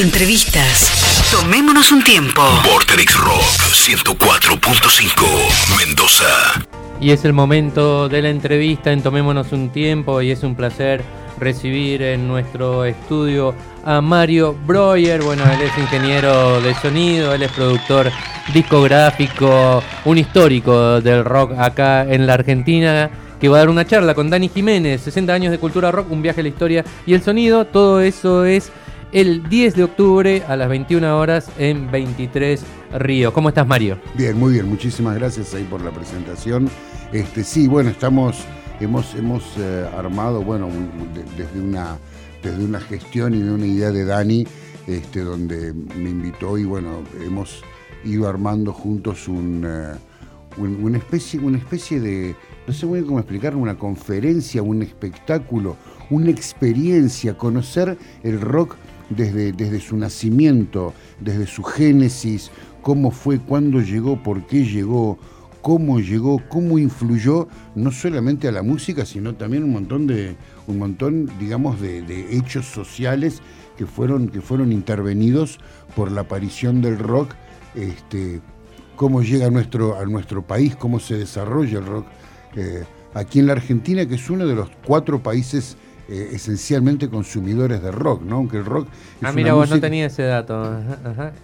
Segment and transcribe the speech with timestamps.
[0.00, 0.92] Entrevistas.
[1.32, 2.40] Tomémonos un tiempo.
[2.62, 3.42] Vorterix Rock
[3.72, 6.24] 104.5 Mendoza.
[7.00, 11.02] Y es el momento de la entrevista en Tomémonos un tiempo y es un placer
[11.40, 15.20] recibir en nuestro estudio a Mario Breuer.
[15.20, 18.12] Bueno, él es ingeniero de sonido, él es productor
[18.54, 23.10] discográfico, un histórico del rock acá en la Argentina
[23.40, 26.22] que va a dar una charla con Dani Jiménez, 60 años de cultura rock, un
[26.22, 27.64] viaje a la historia y el sonido.
[27.64, 28.70] Todo eso es
[29.12, 32.62] el 10 de octubre a las 21 horas en 23
[32.94, 33.32] Río.
[33.32, 33.98] ¿Cómo estás, Mario?
[34.14, 34.68] Bien, muy bien.
[34.68, 36.68] Muchísimas gracias ahí por la presentación.
[37.12, 38.44] Este, sí, bueno, estamos,
[38.80, 40.68] hemos, hemos eh, armado, bueno,
[41.36, 41.96] desde una,
[42.42, 44.46] desde una gestión y de una idea de Dani,
[44.86, 47.62] este, donde me invitó y bueno, hemos
[48.04, 49.94] ido armando juntos un, eh,
[50.58, 52.36] una, especie, una especie de,
[52.66, 55.76] no sé muy bien cómo explicarlo, una conferencia, un espectáculo,
[56.10, 58.76] una experiencia, conocer el rock
[59.10, 62.50] desde, desde su nacimiento, desde su génesis,
[62.82, 65.18] cómo fue, cuándo llegó, por qué llegó,
[65.62, 70.36] cómo llegó, cómo influyó no solamente a la música, sino también un montón de,
[70.66, 73.42] un montón, digamos, de, hechos sociales
[73.76, 75.58] que fueron, que fueron intervenidos
[75.94, 77.34] por la aparición del rock,
[77.74, 78.40] este,
[78.96, 82.06] cómo llega a nuestro, a nuestro país, cómo se desarrolla el rock
[82.56, 85.76] eh, aquí en la Argentina, que es uno de los cuatro países
[86.08, 88.36] eh, esencialmente consumidores de rock, ¿no?
[88.36, 88.88] Aunque el rock...
[89.20, 90.80] ah, mira, vos no tenías ese dato.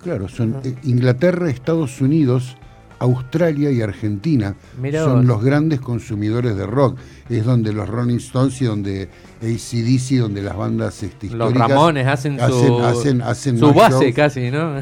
[0.02, 2.56] Claro, son eh, Inglaterra, Estados Unidos,
[2.98, 4.56] Australia y Argentina
[4.92, 6.98] son los grandes consumidores de rock.
[7.28, 9.10] Es donde los Rolling Stones y donde
[9.42, 14.80] ACDC, donde las bandas este, Los Ramones hacen, su, base casi, ¿no?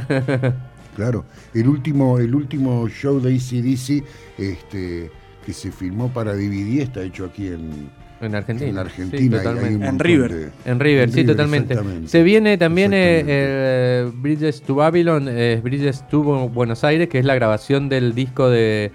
[0.94, 1.25] claro.
[1.55, 4.05] El último, el último show de ACDC
[4.38, 5.10] este,
[5.44, 7.91] que se filmó para DVD está hecho aquí en,
[8.27, 8.70] en Argentina.
[8.70, 9.42] En Argentina.
[9.42, 10.51] en River.
[10.65, 11.77] en River, sí, totalmente.
[12.06, 17.25] Se viene también el, eh, Bridges to Babylon, eh, Bridges to Buenos Aires, que es
[17.25, 18.93] la grabación del disco de...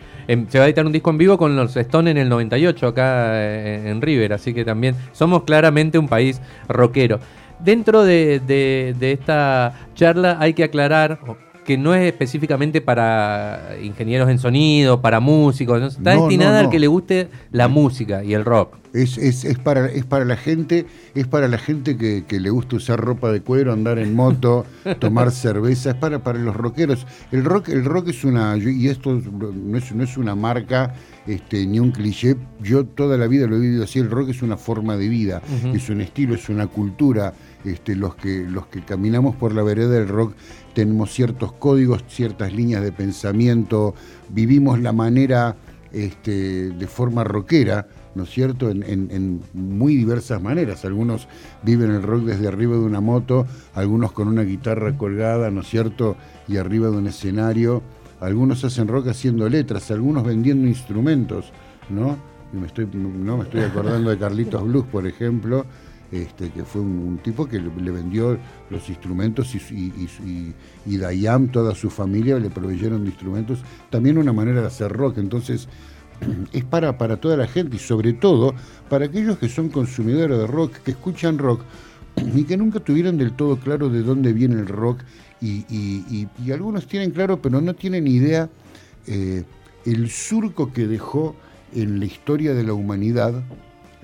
[0.48, 3.32] se va a editar un disco en vivo con los Stone en el 98 acá
[3.34, 7.20] eh, en River, así que también somos claramente un país rockero.
[7.60, 11.20] Dentro de, de esta charla hay que aclarar,
[11.68, 16.88] que no es específicamente para ingenieros en sonido, para músicos, está destinada al que le
[16.88, 18.78] guste la música y el rock.
[18.94, 22.78] Es, es, es, para, es para la gente, es para la gente que, le gusta
[22.78, 24.66] usar ropa de cuero, andar en moto,
[25.00, 27.06] tomar cerveza, es para, para los rockeros.
[27.34, 30.96] El rock, el rock es una, y esto no es, no es una marca
[31.28, 34.42] este, ni un cliché, yo toda la vida lo he vivido así, el rock es
[34.42, 35.42] una forma de vida,
[35.74, 37.34] es un estilo, es una cultura.
[37.66, 40.34] Este, los, que, los que caminamos por la vereda del rock
[40.78, 43.96] tenemos ciertos códigos, ciertas líneas de pensamiento,
[44.30, 45.56] vivimos la manera
[45.92, 50.86] este, de forma rockera, ¿no es cierto?, en, muy diversas maneras.
[50.86, 51.28] Algunos
[51.64, 55.68] viven el rock desde arriba de una moto, algunos con una guitarra colgada, ¿no es
[55.68, 56.16] cierto?,
[56.48, 57.82] y arriba de un escenario.
[58.20, 61.52] Algunos hacen rock haciendo letras, algunos vendiendo instrumentos,
[61.90, 62.20] ¿no?
[62.54, 65.66] Y me estoy, no me estoy acordando de Carlitos Blues, por ejemplo,
[66.12, 68.38] este, que fue un, tipo que le, vendió
[68.70, 70.54] los instrumentos y, y,
[70.86, 73.60] y, toda su familia, le proveyeron de instrumentos.
[73.90, 75.18] También una manera de hacer rock.
[75.18, 75.68] Entonces,
[76.54, 78.54] es para, para toda la gente y sobre todo
[78.90, 81.62] para aquellos que son consumidores de rock, que escuchan rock
[82.36, 85.00] y que nunca tuvieron del todo claro de dónde viene el rock
[85.40, 88.50] y, algunos tienen claro pero no tienen idea
[89.06, 89.44] eh,
[89.86, 91.36] el surco que dejó
[91.76, 93.44] en la historia de la humanidad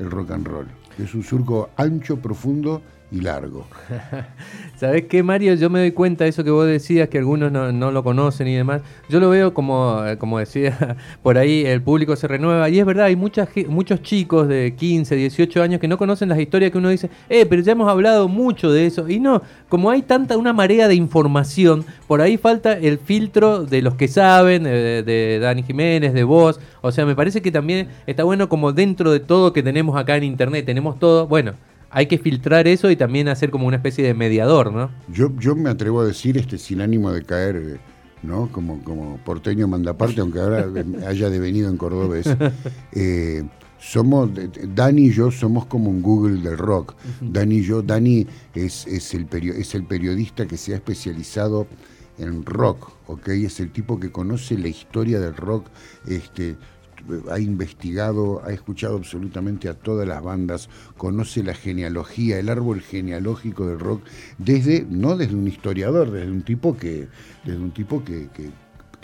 [0.04, 0.68] el rock and roll.
[0.98, 2.82] Es un surco ancho, profundo
[3.14, 3.68] y largo.
[4.76, 5.54] ¿Sabes qué, Mario?
[5.54, 8.56] Yo me doy cuenta de eso que vos decías, que algunos no, lo conocen y
[8.56, 8.82] demás.
[9.08, 12.70] Yo lo veo como, eh, como decía por ahí, el público se renueva.
[12.70, 16.40] Y es verdad, hay muchas, muchos chicos de 15, 18 años que no conocen las
[16.40, 19.08] historias que uno dice, eh, pero ya hemos hablado mucho de eso.
[19.08, 23.84] Y no, como hay tanta, una marea de información, por ahí falta el filtro de
[23.84, 26.60] los que saben, de, de Dani Jiménez, de vos.
[26.82, 30.18] O sea, me parece que también está bueno como dentro de todo que tenemos acá
[30.18, 31.54] en Internet, tenemos todo, bueno
[31.94, 34.90] hay que filtrar eso y también hacer como una especie de mediador, ¿no?
[35.08, 37.80] Yo, yo me atrevo a decir, este, sin ánimo de caer,
[38.24, 38.52] ¿no?
[38.52, 40.66] Como, como porteño mandaparte, aunque ahora
[41.08, 42.26] haya devenido en cordobés.
[42.94, 43.44] Eh,
[43.78, 44.32] somos,
[44.74, 46.96] Dani y yo somos como un Google del rock.
[47.22, 48.26] Dani y yo, Dani
[48.56, 51.68] es, es, el es el periodista que se ha especializado
[52.18, 53.28] en rock, ¿ok?
[53.30, 55.68] Es el tipo que conoce la historia del rock,
[56.08, 56.56] este,
[57.32, 63.68] ha investigado, ha escuchado absolutamente a todas las bandas, conoce la genealogía, el árbol genealógico
[63.68, 64.04] del rock,
[64.38, 67.08] desde, no desde un historiador, desde un tipo que,
[67.44, 68.30] desde un tipo que,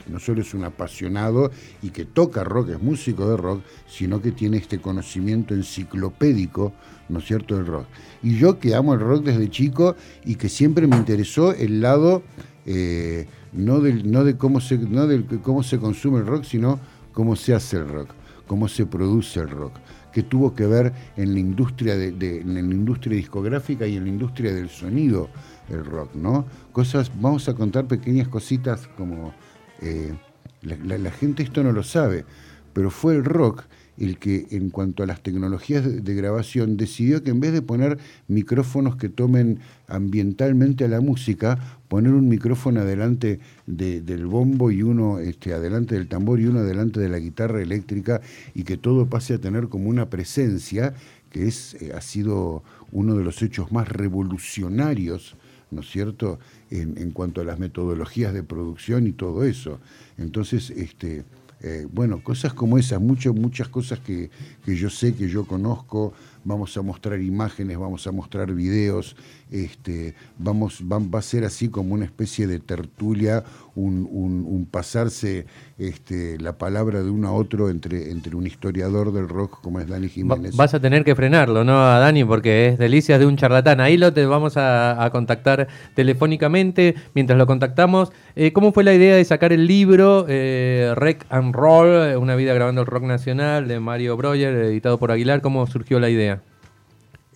[0.07, 1.51] no solo es un apasionado
[1.81, 6.73] y que toca rock, es músico de rock, sino que tiene este conocimiento enciclopédico,
[7.09, 7.85] ¿no es cierto?, del rock.
[8.23, 9.95] Y yo que amo el rock desde chico
[10.25, 12.23] y que siempre me interesó el lado
[12.65, 16.79] eh, no, del, no de cómo se, no del cómo se consume el rock, sino
[17.19, 18.11] cómo se hace el rock,
[18.47, 19.73] cómo se produce el rock
[20.13, 24.09] que tuvo que ver en la industria de, en la industria discográfica y en la
[24.09, 25.29] industria del sonido
[25.67, 26.45] el rock, ¿no?
[26.71, 29.33] Cosas, vamos a contar pequeñas cositas como
[29.81, 30.13] eh,
[30.61, 32.23] la, gente esto no lo sabe,
[32.71, 33.65] pero fue el rock
[33.99, 37.97] el que en cuanto a las tecnologías de, grabación decidió que en vez de poner
[38.27, 45.19] micrófonos que tomen ambientalmente a la música, poner un micrófono adelante del bombo y uno
[45.19, 48.21] este, adelante del tambor y uno adelante de la guitarra eléctrica
[48.55, 50.93] y que todo pase a tener como una presencia
[51.29, 55.35] que es, eh, ha sido uno de los hechos más revolucionarios
[55.71, 56.39] ¿no es cierto?,
[56.71, 59.79] en, en, cuanto a las metodologías de producción y todo eso.
[60.17, 61.25] Entonces, este,
[61.61, 64.29] eh, bueno, cosas como esas, mucho, muchas cosas que,
[64.63, 66.13] que, yo sé, que yo conozco,
[66.45, 69.15] vamos a mostrar imágenes, vamos a mostrar videos,
[69.51, 73.43] este, vamos, va, a ser así como una especie de tertulia,
[73.75, 75.45] un, un, pasarse
[75.77, 79.87] este, la palabra de uno a otro entre, entre un historiador del rock como es
[79.87, 80.55] Dani Jiménez.
[80.55, 82.23] Vas a tener que frenarlo, ¿no, a Dani?
[82.25, 83.79] Porque es delicias de un charlatán.
[83.79, 86.95] Ahí lo te vamos a, contactar telefónicamente.
[87.13, 91.55] Mientras lo contactamos, eh, ¿cómo fue la idea de sacar el libro eh, Rec and
[91.55, 95.41] Roll, una vida grabando el rock nacional de Mario Breuer, editado por Aguilar?
[95.41, 96.41] ¿Cómo surgió la idea?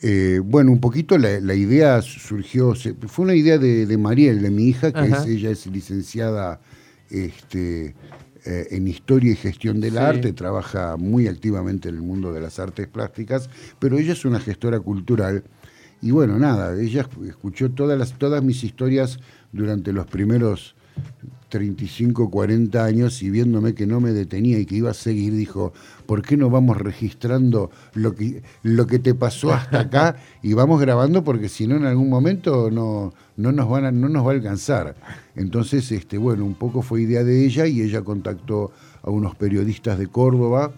[0.06, 2.74] Eh, bueno, un poquito la, idea surgió,
[3.08, 6.60] fue una idea de, de Mariel, de mi hija, que es, ella es licenciada
[7.10, 7.96] este,
[8.46, 12.60] eh, en Historia y Gestión del Arte, trabaja muy activamente en el mundo de las
[12.60, 15.46] artes plásticas, pero ella es una gestora cultural.
[16.02, 19.20] Y bueno, nada, ella escuchó todas, las, todas mis historias
[19.54, 20.76] durante los primeros
[21.54, 25.72] 35, 40 años y viéndome que no me detenía y que iba a seguir, dijo,
[26.08, 30.82] ¿por qué no vamos registrando lo que, lo que te pasó hasta acá y vamos
[30.82, 31.24] grabando?
[31.24, 34.96] Porque si no, en algún momento no, no, nos, van no nos va a alcanzar.
[35.36, 38.72] Entonces, este, bueno, un poco fue idea de ella y ella contactó
[39.04, 40.72] a unos periodistas de Córdoba,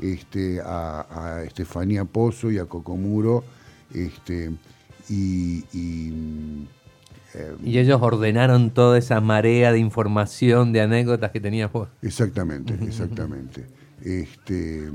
[0.00, 3.44] este, a, a Estefanía Pozo y a Cocomuro,
[3.92, 4.50] este,
[5.10, 5.62] y
[7.34, 11.88] eh, y ellos ordenaron toda esa marea de información, de anécdotas que tenía vos.
[12.02, 13.66] Exactamente, exactamente.
[14.02, 14.90] este,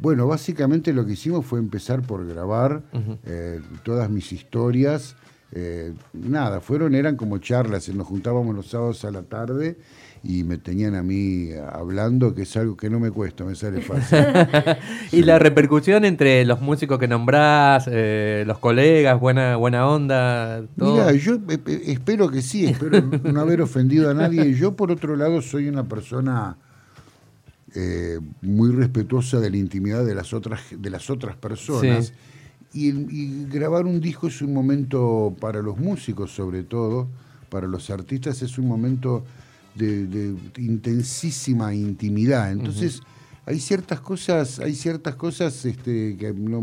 [0.00, 2.82] bueno, básicamente lo que hicimos fue empezar por grabar
[3.26, 5.16] eh, todas mis historias.
[5.52, 9.76] Eh, nada, fueron, eran como charlas, nos juntábamos los sábados a la tarde
[10.22, 13.80] y me tenían a mí hablando, que es algo que no me cuesta, me sale
[13.80, 14.18] fácil.
[15.12, 20.92] y la repercusión entre los músicos que nombrás, eh, los colegas, buena, buena onda, todo.
[20.92, 21.38] Mira, yo
[21.86, 24.54] espero que sí, espero no haber ofendido a nadie.
[24.54, 26.58] Yo, por otro lado, soy una persona
[27.74, 32.12] eh, muy respetuosa de la intimidad de las otras, de las otras personas.
[32.74, 37.08] Y, y grabar un disco es un momento para los músicos, sobre todo,
[37.48, 39.24] para los artistas, es un momento
[39.74, 42.52] de, intensísima intimidad.
[42.52, 43.00] Entonces,
[43.46, 46.62] hay ciertas cosas, hay ciertas cosas este, que no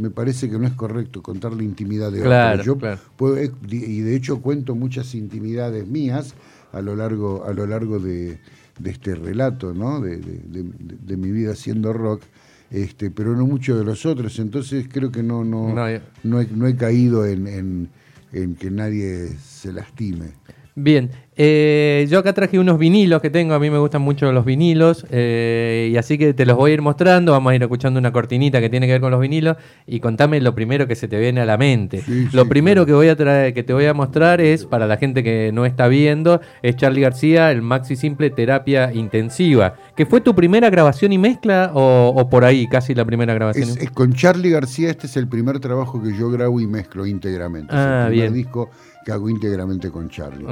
[0.00, 2.78] me parece que no es correcto contar la intimidad de claro, Yo
[3.16, 3.36] Puedo,
[3.68, 6.34] y de hecho cuento muchas intimidades mías
[6.72, 8.38] a lo largo, a lo largo de,
[8.82, 10.00] este relato, ¿no?
[10.00, 12.22] De, mi vida haciendo rock.
[12.70, 15.74] Este, pero no mucho de los otros, entonces creo que no, no,
[16.22, 17.90] no, he, caído en,
[18.32, 20.34] en que nadie se lastime.
[20.76, 21.10] Bien,
[21.42, 25.06] eh, yo acá traje unos vinilos que tengo, a mí me gustan mucho los vinilos,
[25.08, 28.12] eh, y así que te los voy a ir mostrando, vamos a ir escuchando una
[28.12, 29.56] cortinita que tiene que ver con los vinilos,
[29.86, 32.04] y contame lo primero que se te viene a la mente.
[32.32, 35.24] lo primero que voy a traer, que te voy a mostrar es, para la gente
[35.24, 40.34] que no está viendo, es Charlie García, el Maxi Simple Terapia Intensiva, que fue tu
[40.34, 43.78] primera grabación y mezcla, o, por ahí, casi la primera grabación.
[43.80, 47.72] Es, con Charlie García, este es el primer trabajo que yo grabo y mezclo íntegramente.
[47.74, 48.70] Ah, es el primer disco
[49.06, 50.44] que hago íntegramente con Charlie.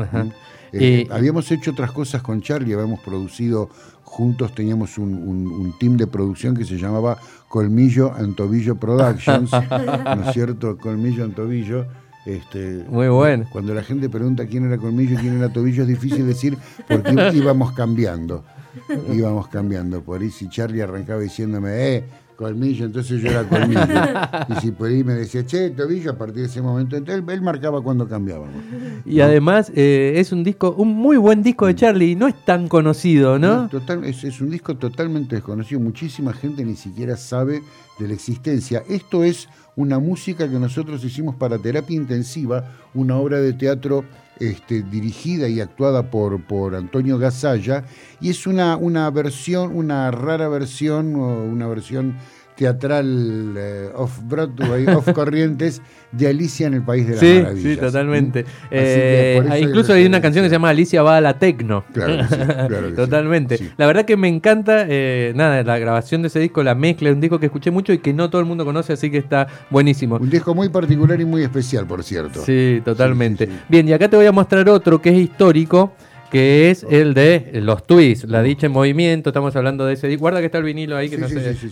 [0.72, 3.68] Eh, habíamos hecho otras cosas con Charlie, habíamos producido
[4.02, 10.32] juntos, teníamos un, team de producción que se llamaba Colmillo and Tobillo Productions, ¿no es
[10.32, 10.76] cierto?
[10.78, 11.86] Colmillo and Tobillo.
[12.26, 13.46] Este, Muy bueno.
[13.50, 17.32] Cuando la gente pregunta quién era Colmillo y quién era Tobillo, es difícil decir porque
[17.34, 18.44] íbamos cambiando.
[19.12, 20.02] Íbamos cambiando.
[20.02, 22.04] Por ahí si Charlie arrancaba diciéndome, eh,
[22.38, 23.80] Colmillo, entonces yo era Colmillo.
[24.48, 27.42] y si por ahí me decía, che, Tobillo, a partir de ese momento, entonces él,
[27.42, 28.54] marcaba cuando cambiábamos.
[29.04, 32.68] Y además eh, es un disco, un muy buen disco de Charlie, no es tan
[32.68, 33.68] conocido, ¿no?
[33.68, 37.60] Total, es, es, un disco totalmente desconocido, muchísima gente ni siquiera sabe
[37.98, 38.84] de la existencia.
[38.88, 44.04] Esto es una música que nosotros hicimos para terapia intensiva, una obra de teatro
[44.40, 47.84] este, dirigida y actuada por, por Antonio Gasalla,
[48.20, 52.16] y es una, una versión, una rara versión, una versión
[52.58, 57.74] teatral eh, off Broadway, off Corrientes, de Alicia en el País de las Sí, Maravillas.
[57.74, 58.44] sí, totalmente.
[58.70, 61.84] Eh, ah, hay incluso hay una canción que se llama Alicia va a la tecno.
[61.92, 62.94] Claro que sí, claro que.
[62.96, 63.58] Totalmente.
[63.76, 67.14] La verdad que me encanta, eh, nada, la grabación de ese disco, la mezcla, es
[67.14, 69.46] un disco que escuché mucho y que no todo el mundo conoce, así que está
[69.70, 70.16] buenísimo.
[70.16, 72.44] Un disco muy particular y muy especial, por cierto.
[72.44, 73.48] Sí, totalmente.
[73.68, 75.92] Bien, y acá te voy a mostrar otro que es histórico,
[76.30, 80.14] que es el de los twists, la dicha en movimiento, estamos hablando de ese.
[80.16, 81.54] Guarda que está el vinilo ahí, que Sí, no sí, sé.
[81.54, 81.68] sí.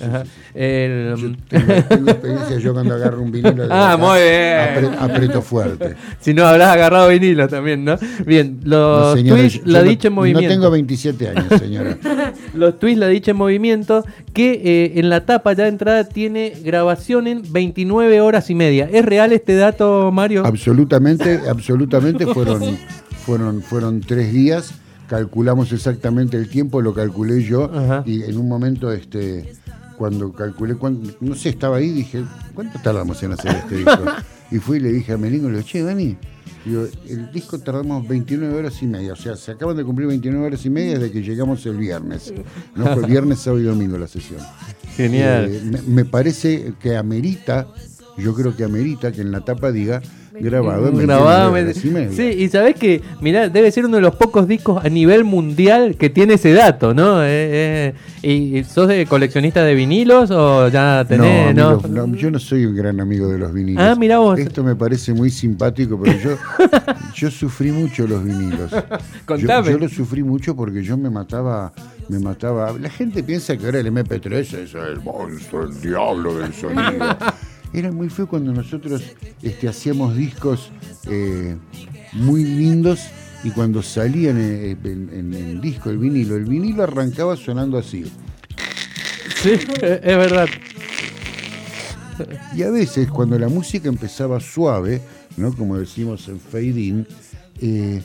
[0.54, 3.66] El- Yo tengo, tengo experiencia yo cuando agarro un vinilo.
[3.70, 4.92] Ah, muy bien.
[4.92, 5.94] apre- aprieto fuerte.
[6.20, 7.96] si no habrás agarrado vinilo también, ¿no?
[8.24, 10.48] Bien, los No, señora, la no- dicha en movimiento.
[10.48, 11.98] No tengo 27 años, señora.
[12.54, 16.52] Los twists, la dicha en movimiento, que eh, en la tapa ya de entrada tiene
[16.64, 18.88] grabación en 29 horas y media.
[18.90, 20.44] ¿Es real este dato, Mario?
[20.46, 22.78] Absolutamente, absolutamente fueron,
[23.26, 24.72] fueron, fueron tres días.
[25.08, 28.02] Calculamos exactamente el tiempo, lo calculé yo Ajá.
[28.06, 29.52] y en un momento, este,
[29.96, 33.92] cuando calculé, cuán- no sé, estaba ahí, dije, ¿cuánto tardamos en hacer este disco?
[34.50, 36.16] Y fui y le dije a Melingo, le digo, che, Dani,
[36.64, 40.46] digo, el disco tardamos 29 horas y media, o sea, se acaban de cumplir 29
[40.46, 42.32] horas y media desde que llegamos el viernes.
[42.76, 44.40] No fue viernes, sábado y domingo la sesión.
[44.96, 45.46] Genial.
[45.50, 47.66] Eh, me, me parece que amerita,
[48.18, 50.00] yo creo que amerita que en la tapa diga
[50.40, 51.74] grabado en 29 Grabado, media.
[51.74, 55.96] Sí, y sabés que, mirá, debe ser uno de los pocos discos a nivel mundial
[55.96, 57.22] que tiene ese dato, ¿no?
[57.22, 61.68] Eh, eh, ¿y, sos de coleccionista de vinilos o ya tenés, no?
[61.68, 63.82] amigo, no, yo no soy un gran amigo de los vinilos.
[63.82, 64.38] Ah, mirá vos.
[64.38, 66.36] Esto me parece muy simpático, pero yo,
[67.14, 68.70] yo sufrí mucho los vinilos.
[69.26, 69.70] Yo, Contame.
[69.70, 71.72] yo lo sufrí mucho porque yo me mataba,
[72.08, 72.72] me mataba.
[72.78, 77.16] La gente piensa que ahora el MP3 es el monstruo, el diablo del sonido.
[77.72, 79.02] Era muy feo cuando nosotros
[79.42, 80.70] este, hacíamos discos
[81.08, 81.56] eh,
[82.12, 83.00] muy lindos
[83.44, 88.04] y cuando salían en, en- en el disco, el vinilo, el vinilo arrancaba sonando así.
[89.42, 90.48] Sí, es verdad.
[92.54, 95.02] Y a veces cuando la música empezaba suave,
[95.36, 95.52] ¿no?
[95.54, 97.06] como decimos en Fade In,
[97.60, 98.02] eh,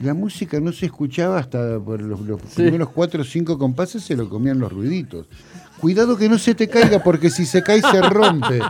[0.00, 2.62] la música no se escuchaba hasta por los, los Sí.
[2.62, 5.26] primeros cuatro o cinco compases se lo comían los ruiditos.
[5.78, 8.60] Cuidado que no se te caiga porque si se cae se rompe.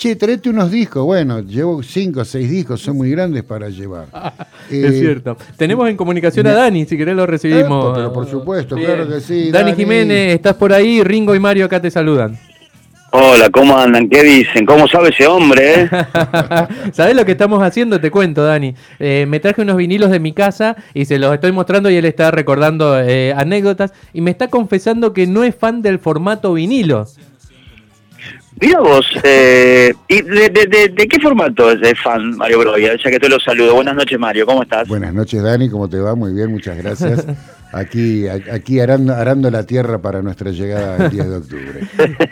[0.00, 1.04] Che, tráete unos discos.
[1.04, 4.06] Bueno, llevo cinco o seis discos, son muy grandes para llevar.
[4.70, 5.36] es cierto.
[5.58, 7.94] Tenemos en comunicación a Dani, si querés lo recibimos.
[7.94, 8.86] Pero por supuesto, Bien.
[8.86, 9.76] claro que sí, Dani, Dani.
[9.76, 12.38] Jiménez, estás por ahí, Ringo y Mario acá te saludan.
[13.12, 14.08] Hola, ¿cómo andan?
[14.08, 14.64] ¿Qué dicen?
[14.64, 15.82] ¿Cómo sabe ese hombre?
[15.82, 15.90] eh?
[16.94, 18.00] ¿Sabés lo que estamos haciendo?
[18.00, 18.74] Te cuento, Dani.
[18.98, 22.06] Eh, me traje unos vinilos de mi casa y se los estoy mostrando y él
[22.06, 27.06] está recordando eh, anécdotas y me está confesando que no es fan del formato vinilo.
[28.60, 32.94] Mira vos, eh, ¿y de, de- de- de qué formato es de fan Mario Broya?
[33.02, 33.74] Ya que te lo saludo.
[33.74, 34.86] Buenas noches, Mario, ¿cómo estás?
[34.86, 36.14] Buenas noches, Dani, ¿cómo te va?
[36.14, 37.24] Muy bien, muchas gracias.
[37.72, 41.80] Aquí, aquí arando, arando la tierra para nuestra llegada el 10 de octubre.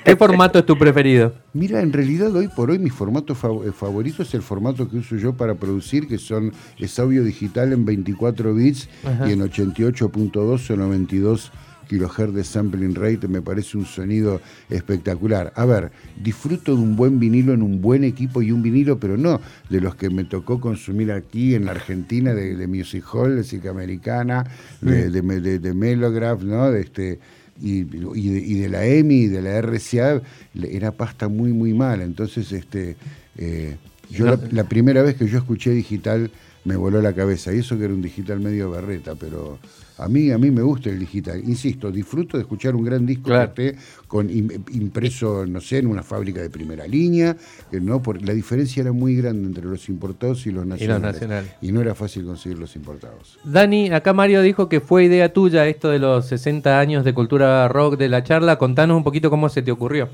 [0.04, 1.32] ¿Qué formato es tu preferido?
[1.54, 3.32] Mira, en realidad hoy por hoy mi formato
[3.64, 7.73] eh, favorito es el formato que uso yo para producir, que son es audio digital
[7.73, 9.28] en 24 bits Ajá.
[9.28, 11.52] y en 88.2 o 92
[11.88, 14.40] kilohertz de sampling rate, me parece un sonido
[14.71, 15.52] espectacular.
[15.57, 15.90] A ver,
[16.23, 19.40] disfruto de un buen vinilo en un buen equipo y un vinilo, pero no
[19.71, 23.45] de los que me tocó consumir aquí en la Argentina, de, de Music Hall, de
[23.45, 24.45] Sica Americana,
[24.80, 26.71] de, de, de- de Melograph, ¿no?
[26.71, 27.18] De este,
[27.61, 30.23] y, y de, y de la EMI y de la RCA
[30.71, 32.95] era pasta muy muy mala entonces este
[33.37, 33.75] eh,
[34.11, 36.30] yo la, la primera vez que yo escuché digital
[36.68, 39.58] me voló la cabeza y eso que era un digital medio berreta pero
[39.96, 43.25] a mí a mí me gusta el digital insisto disfruto de escuchar un gran disco
[43.30, 43.54] Claro.
[43.54, 47.37] que esté con im- impreso no sé en una fábrica de primera línea
[47.70, 51.50] que no porque la diferencia era muy grande entre los importados y los nacionales nacionales.
[51.62, 55.66] y no era fácil conseguir los importados Dani, acá Mario dijo que fue idea tuya
[55.66, 58.56] esto de los 60 años de cultura rock de la charla.
[58.58, 60.08] Contanos un poquito cómo se te ocurrió.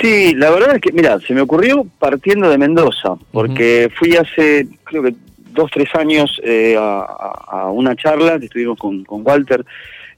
[0.00, 4.68] Sí, la verdad es que, mira, se me ocurrió partiendo de Mendoza, porque fui hace,
[4.84, 5.14] creo que
[5.56, 9.64] dos, tres años eh, a, una charla que estuvimos con, con Walter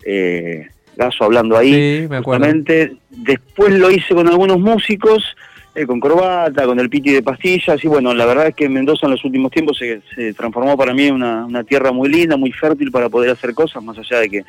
[0.05, 0.67] eh,
[0.97, 1.73] Gaso hablando ahí.
[1.73, 2.45] Sí, me acuerdo.
[2.45, 2.97] justamente.
[3.11, 5.37] Después lo hice con algunos músicos,
[5.75, 9.07] eh, con Corbata, con el Piti de Pastillas, y bueno, la verdad es que Mendoza
[9.07, 12.37] en los últimos tiempos se, se transformó para mí en una, una tierra muy linda,
[12.37, 14.45] muy fértil para poder hacer cosas, más allá de que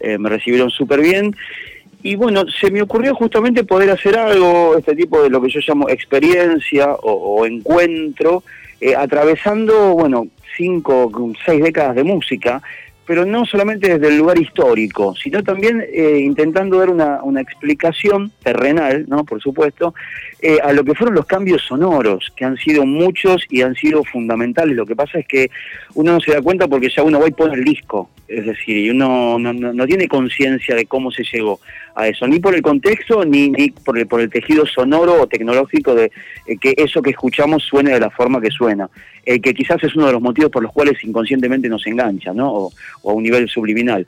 [0.00, 1.34] eh, me recibieron súper bien.
[2.02, 5.60] Y bueno, se me ocurrió justamente poder hacer algo, este tipo de lo que yo
[5.66, 8.44] llamo experiencia o, o encuentro,
[8.80, 11.10] eh, atravesando, bueno, cinco,
[11.44, 12.62] seis décadas de música,
[13.10, 18.30] pero no solamente desde el lugar histórico, sino también eh, intentando dar una, una, explicación
[18.40, 19.24] terrenal, ¿no?
[19.24, 19.94] por supuesto,
[20.40, 24.04] eh, a lo que fueron los cambios sonoros, que han sido muchos y han sido
[24.04, 24.76] fundamentales.
[24.76, 25.50] Lo que pasa es que
[25.94, 28.76] uno no se da cuenta porque ya uno va y pone el disco, es decir,
[28.76, 31.58] y uno no, no, tiene conciencia de cómo se llegó
[31.96, 35.26] a eso, ni por el contexto, ni, ni por, el, por el tejido sonoro o
[35.26, 36.12] tecnológico de
[36.46, 38.88] eh, que eso que escuchamos suene de la forma que suena,
[39.26, 42.52] eh, que quizás es uno de los motivos por los cuales inconscientemente nos engancha, ¿no?
[42.52, 42.72] O,
[43.10, 44.06] a un nivel subliminal.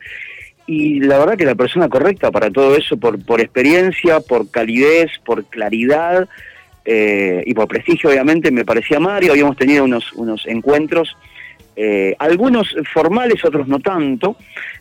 [0.69, 5.11] Y la verdad que la persona correcta para todo eso, por, por experiencia, por calidez,
[5.25, 6.29] por claridad
[6.85, 9.33] eh, y por prestigio, obviamente, me parecía Mario.
[9.33, 11.17] Habíamos tenido unos, unos encuentros
[11.75, 14.37] eh, algunos formales, otros no tanto.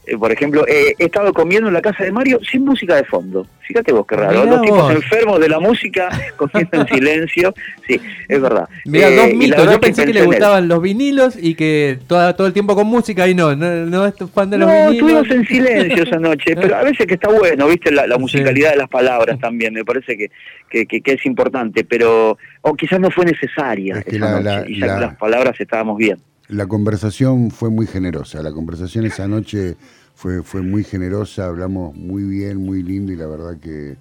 [0.06, 3.48] Eh, por ejemplo, he estado comiendo en la casa de Mario sin música de fondo.
[3.62, 4.44] Fíjate vos qué raro.
[4.46, 7.54] Los tipos enfermos de la música comiendo en silencio.
[7.88, 8.68] Sí, es verdad.
[8.86, 9.72] Mira, dos eh, mitos.
[9.72, 13.28] Yo pensé que, le gustaban los vinilos y que toda, todo el tiempo con música
[13.28, 14.94] y no, no, es fan de los no, vinilos.
[14.94, 18.78] estuvimos en silencio esa noche, pero a veces que está bueno, viste, la, musicalidad de
[18.78, 24.04] las palabras también, me parece que, que, es importante, pero o quizás no fue necesaria
[24.06, 26.18] esa noche y ya las palabras estábamos bien.
[26.52, 29.78] La conversación fue muy generosa, la conversación esa noche
[30.16, 33.96] fue, fue muy generosa, hablamos muy bien, muy lindo y la verdad que,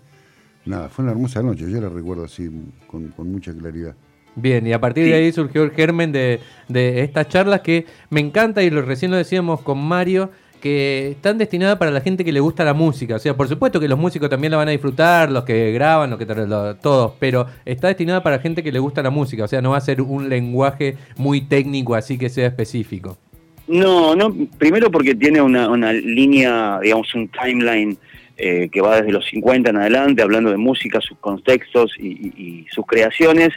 [0.66, 2.50] nada, fue una hermosa noche, yo la recuerdo así
[2.88, 3.94] con, mucha claridad.
[4.34, 8.18] Bien, y a partir de ahí surgió el germen de, de estas charlas que me
[8.18, 12.32] encanta y lo, recién lo decíamos con Mario, que están destinadas para la gente que
[12.32, 13.16] le gusta la música.
[13.16, 16.10] O sea, por supuesto que los músicos también la van a disfrutar, los que graban,
[16.10, 19.44] los que todos, pero está destinada para gente que le gusta la música.
[19.44, 23.18] O sea, no va a ser un lenguaje muy técnico así que sea específico.
[23.66, 27.96] No, no, primero porque tiene una, línea, digamos, un timeline
[28.36, 32.84] eh, que va desde los 50 en adelante, hablando de música, sus contextos y sus
[32.86, 33.50] creaciones.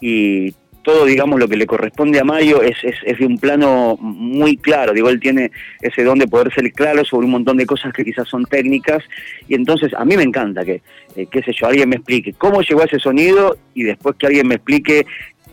[0.00, 4.56] Y todo, digamos, lo que le corresponde a Mario es, es, de un plano muy
[4.56, 4.92] claro.
[4.92, 5.50] Digo, él tiene
[5.80, 9.02] ese don de poder ser claro sobre un montón de cosas que quizás son técnicas.
[9.48, 10.82] Y entonces, a mí me encanta que,
[11.16, 14.26] eh, qué sé yo, alguien me explique cómo llegó a ese sonido y después que
[14.26, 15.06] alguien me explique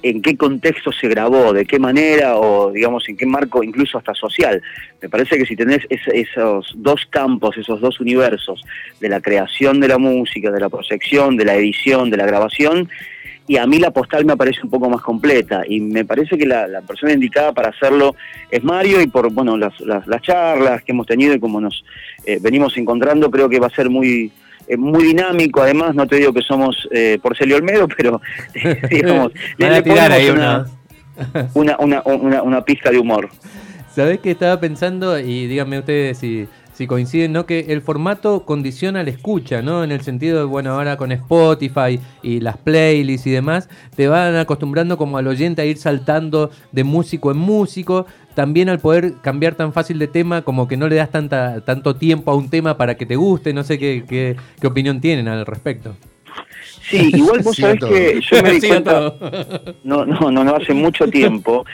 [0.04, 4.14] en qué contexto se grabó, de qué manera o digamos en qué marco incluso hasta
[4.14, 4.62] social.
[5.02, 8.64] Me parece que si tenés esos dos campos, esos dos universos
[9.00, 12.90] de la creación de la música, de la proyección, de la edición, de la grabación,
[13.48, 16.46] y a mí la postal me parece un poco más completa y me parece que
[16.46, 18.16] la, persona indicada para hacerlo
[18.50, 21.84] es Mario y por bueno las, las, charlas que hemos tenido y como nos
[22.26, 24.32] eh, venimos encontrando creo que va a ser muy
[24.68, 25.62] eh, muy dinámico.
[25.62, 28.22] Además no te digo que somos eh, Porcelio Olmedo pero
[28.90, 30.66] digamos le, una,
[31.54, 33.30] una, una, una, una pista de humor.
[33.94, 35.20] ¿Sabés que estaba pensando?
[35.20, 37.46] Y díganme ustedes si, si coinciden, ¿no?
[37.46, 39.84] Que el formato condiciona la escucha, ¿no?
[39.84, 44.36] En el sentido de, bueno, ahora con Spotify y las playlists y demás, te van
[44.36, 48.06] acostumbrando como al oyente a ir saltando de músico en músico.
[48.36, 51.96] También al poder cambiar tan fácil de tema, como que no le das tanta, tanto
[51.96, 53.54] tiempo a un tema para que te guste.
[53.54, 55.96] No sé qué, qué, qué opinión tienen al respecto.
[56.92, 59.14] Sí, igual vos sabés que yo me di cuenta,
[59.84, 61.66] no, no, no, no, hace mucho tiempo,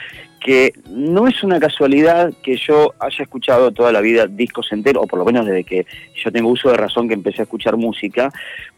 [0.48, 5.06] que no es una casualidad que yo haya escuchado toda la vida discos enteros, o
[5.06, 8.32] por lo menos desde que yo tengo uso de razón que empecé a escuchar música,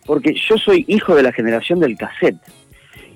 [0.03, 2.39] porque yo soy hijo de la generación del cassette.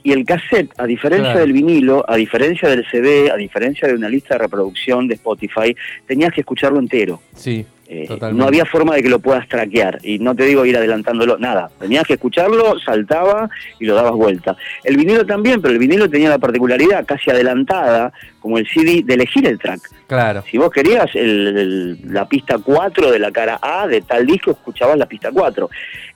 [0.03, 4.07] Y el cassette, a diferencia del vinilo, a diferencia del CD, a diferencia de una
[4.07, 7.21] lista de reproducción de Spotify, tenías que escucharlo entero.
[7.35, 7.65] Sí.
[7.85, 11.37] Eh, no había forma de que lo puedas traquear y no te digo ir adelantándolo,
[11.37, 11.69] nada.
[11.79, 14.55] Tenías que escucharlo, saltaba y lo dabas vuelta.
[14.85, 19.15] El vinilo también, pero el vinilo tenía la particularidad casi adelantada, como el CD, de
[19.15, 19.81] elegir el track.
[20.07, 20.43] Claro.
[20.49, 25.05] Si vos querías la pista 4 de la cara A de tal disco, escuchabas la
[25.05, 25.69] pista 4.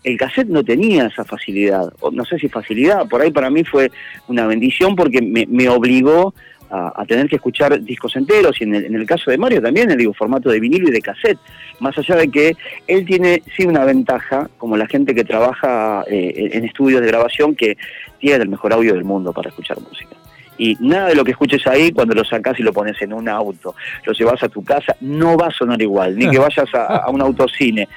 [0.04, 3.92] El cassette no tenía esa facilidad, no sé si facilidad, por ahí para mí fue
[4.28, 6.34] una bendición porque me, me obligó
[6.70, 10.50] a, tener que escuchar discos enteros y en el, caso de Mario también, digo, formato
[10.50, 11.40] de vinilo y de cassette,
[11.80, 12.56] más allá de que
[12.88, 17.56] él tiene sí una ventaja, como la gente que trabaja eh, en estudios de grabación,
[17.56, 17.78] que
[18.20, 20.16] tiene el mejor audio del mundo para escuchar música.
[20.58, 23.30] Y nada de lo que escuches ahí, cuando lo sacas y lo pones en un
[23.30, 26.98] auto, lo llevas a tu casa, no va a sonar igual, ni que vayas a,
[26.98, 27.88] a un autocine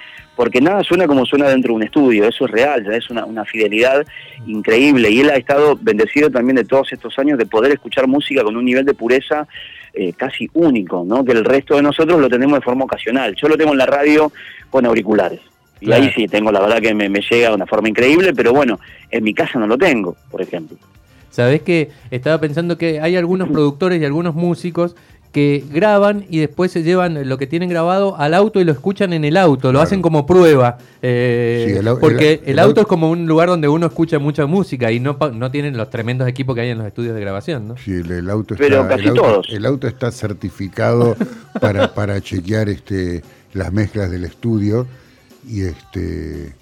[0.40, 3.44] porque nada suena como suena dentro de un estudio, eso es real, ya es una,
[3.44, 4.06] fidelidad
[4.46, 8.42] increíble y él ha estado bendecido también de todos estos años de poder escuchar música
[8.42, 9.46] con un nivel de pureza
[9.92, 11.26] eh, casi único, ¿no?
[11.26, 13.34] que el resto de nosotros lo tenemos de forma ocasional.
[13.34, 14.32] Yo lo tengo en la radio
[14.70, 15.40] con auriculares.
[15.78, 18.54] Y ahí sí, tengo la verdad que me, me llega de una forma increíble, pero
[18.54, 20.78] bueno, en mi casa no lo tengo, por ejemplo.
[21.30, 24.96] Sabés que estaba pensando que hay algunos productores y algunos músicos
[25.32, 29.12] que graban y después se llevan lo que tienen grabado al auto y lo escuchan
[29.12, 30.78] en el auto, lo hacen como prueba.
[31.02, 33.86] eh, Sí, el porque el- el, el auto au- es como un lugar donde uno
[33.86, 36.86] escucha mucha música y no, pa- no tienen los tremendos equipos que hay en los
[36.88, 37.76] estudios de grabación, ¿no?
[37.76, 39.46] Sí, el, el auto Pero está, casi el auto, todos.
[39.50, 41.16] el auto está certificado
[41.60, 44.88] para, para chequear este las mezclas del estudio
[45.48, 46.54] y este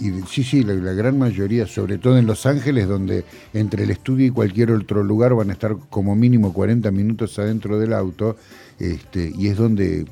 [0.00, 3.90] y sí sí la, la gran mayoría sobre todo en Los Ángeles donde entre el
[3.90, 8.36] estudio y cualquier otro lugar van a estar como mínimo 40 minutos adentro del auto
[8.80, 10.04] este y es donde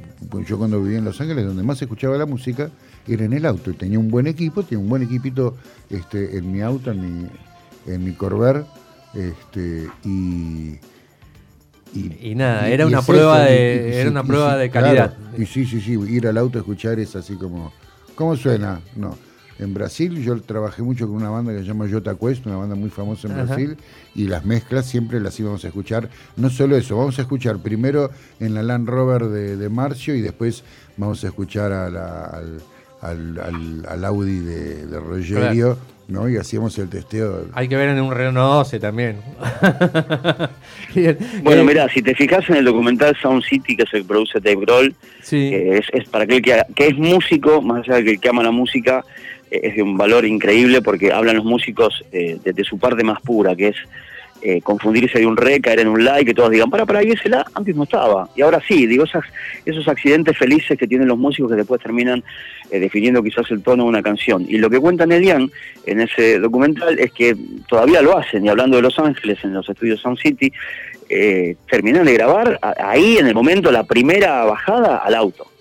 [0.47, 2.71] yo cuando vivía en Los Ángeles donde más escuchaba la música
[3.09, 5.57] era en el auto y tenía un buen equipo tenía un buen equipito
[5.91, 7.27] este en mi auto en mi
[7.89, 8.65] en mi Corvair
[9.15, 10.79] este y
[11.95, 15.17] Y nada, era una prueba eso, de- era una prueba de calidad.
[15.17, 17.71] claro, y sí, sí, sí, ir al auto a escuchar es así como,
[18.15, 18.81] ¿cómo suena?
[18.97, 19.19] No.
[19.63, 22.75] En Brasil yo trabajé mucho con una banda que se llama Jota Quest, una banda
[22.75, 23.45] muy famosa en Ajá.
[23.45, 23.77] Brasil,
[24.15, 26.09] y las mezclas siempre las íbamos a escuchar.
[26.37, 30.21] No solo eso, vamos a escuchar primero en la Land Rover de, de Marcio y
[30.21, 30.65] después
[30.97, 32.61] vamos a escuchar a la- al,
[33.01, 36.29] al, al- al Audi de, de Rogerio, ¿no?
[36.29, 37.47] Y hacíamos el testeo.
[37.53, 39.17] Hay que ver en un Renault 12 también.
[41.43, 44.09] Bueno, Eh, mirá, si te fijas en el documental Sound City, que es el que
[44.09, 45.51] produce Dave Grohl, Sí.
[45.51, 48.29] que es, es para aquel que, que es músico, más allá de que el que
[48.29, 49.05] ama la música,
[49.63, 53.55] es de un valor increíble porque hablan los músicos eh, desde su parte más pura,
[53.55, 53.77] que es
[54.45, 57.13] eh, confundirse de un re, caer en un y que todos digan, para, para, y
[57.13, 58.29] ese la antes no estaba.
[58.35, 59.25] Y ahora sí, digo, esas,
[59.65, 62.25] esos accidentes felices que tienen los músicos que después terminan
[62.73, 64.45] eh, definiendo quizás el tono de una canción.
[64.49, 65.49] Y lo que cuenta Nelian
[65.87, 67.37] en ese documental es que
[67.69, 70.53] todavía lo hacen, y hablando de Los Ángeles, en los estudios Sound City,
[71.09, 75.52] eh, terminan de grabar ahí en el momento, la primera bajada al auto.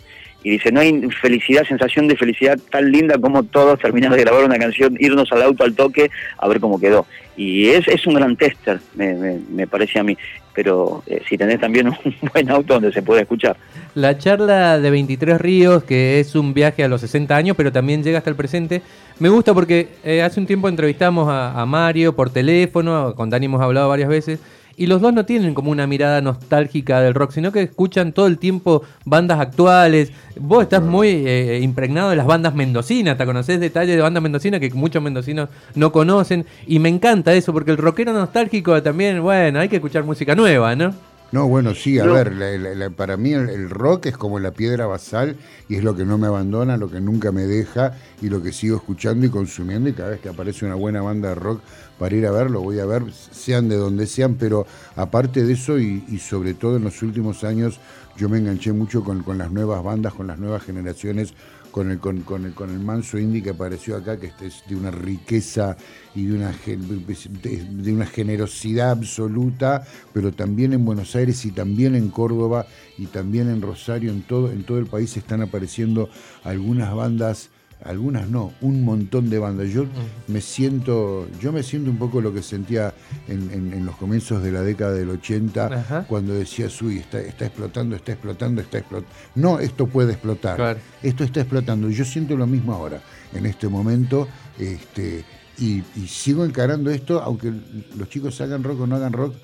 [0.43, 4.43] Y dice, no hay felicidad, sensación de felicidad tan linda como todos terminar de grabar
[4.43, 7.05] una canción, irnos al auto al toque a ver cómo quedó.
[7.37, 10.17] Y es, es un gran tester, me, me- me parece a mí.
[10.53, 11.95] Pero eh, si tenés también un
[12.33, 13.55] buen auto donde se puede escuchar.
[13.95, 18.03] La charla de 23 Ríos, que es un viaje a los 60 años, pero también
[18.03, 18.81] llega hasta el presente,
[19.19, 23.45] me gusta porque eh, hace un tiempo entrevistamos a, a Mario por teléfono, con Dani
[23.45, 24.39] hemos hablado varias veces,
[24.77, 28.27] y los dos no tienen como una mirada nostálgica del rock, sino que escuchan todo
[28.27, 30.11] el tiempo bandas actuales.
[30.39, 34.59] Vos estás muy eh, impregnado de las bandas mendocinas, te conocés detalles de bandas mendocinas
[34.59, 39.59] que muchos mendocinos no conocen, y me encanta eso, porque el rockero nostálgico también, bueno,
[39.59, 40.93] hay que escuchar música nueva, ¿no?
[41.31, 42.13] No, bueno, sí, a No.
[42.13, 45.37] ver, la- la- la- para mí el, el rock es como la piedra basal
[45.69, 48.51] y es lo que no me abandona, lo que nunca me deja y lo que
[48.51, 51.61] sigo escuchando y consumiendo y cada vez que aparece una buena banda de rock
[52.01, 55.53] para ir a ver, lo voy a ver, sean de donde sean, pero aparte de
[55.53, 57.79] eso y, y sobre todo en los últimos años
[58.17, 61.35] yo me enganché mucho con, las nuevas bandas, con las nuevas generaciones,
[61.69, 64.75] con el, con, el, con el manso indie que apareció acá, que este es de
[64.75, 65.77] una riqueza
[66.15, 72.09] y de una, de una generosidad absoluta, pero también en Buenos Aires y también en
[72.09, 72.65] Córdoba
[72.97, 76.09] y también en Rosario, en todo, en todo el país están apareciendo
[76.43, 77.51] algunas bandas,
[77.83, 79.69] algunas no, un montón de bandas.
[79.69, 79.85] Yo
[80.27, 82.93] me siento, yo me siento un poco lo que sentía
[83.27, 86.05] en, en- en los comienzos de la década del 80, Ajá.
[86.07, 89.13] cuando decías, uy, está, está explotando, está explotando, está explotando.
[89.35, 90.55] No, esto puede explotar.
[90.57, 90.79] Claro.
[91.01, 91.89] Esto está explotando.
[91.89, 93.01] Yo siento lo mismo ahora,
[93.33, 94.27] en este momento,
[94.59, 95.25] este,
[95.57, 97.51] y, y sigo encarando esto, aunque
[97.97, 99.35] los chicos hagan rock o no hagan rock,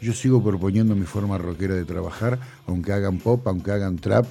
[0.00, 4.26] yo sigo proponiendo mi forma rockera de trabajar, aunque hagan pop, aunque hagan trap.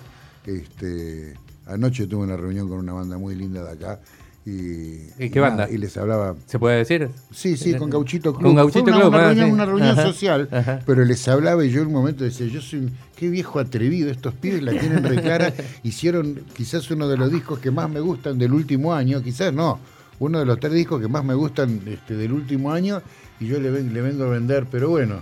[0.45, 3.99] Este, anoche tuve una reunión con una banda muy linda de acá.
[4.43, 5.69] Y, ¿Y qué banda?
[5.69, 7.09] Y les hablaba ¿Se puede decir?
[7.31, 8.47] Sí, sí, con Gauchito Club.
[8.47, 9.53] Con Gauchito Fue una, Club, una ah, reunión, sí.
[9.53, 10.79] una reunión social, ajá.
[10.83, 14.09] pero les hablaba y yo en un momento decía, yo soy un, qué viejo atrevido,
[14.09, 18.39] estos pibes la tienen reclara, hicieron quizás uno de los discos que más me gustan
[18.39, 19.77] del último año, quizás no,
[20.17, 23.03] uno de los tres discos que más me gustan este, del último año
[23.39, 25.17] y yo le, ven- le vengo a vender, pero bueno,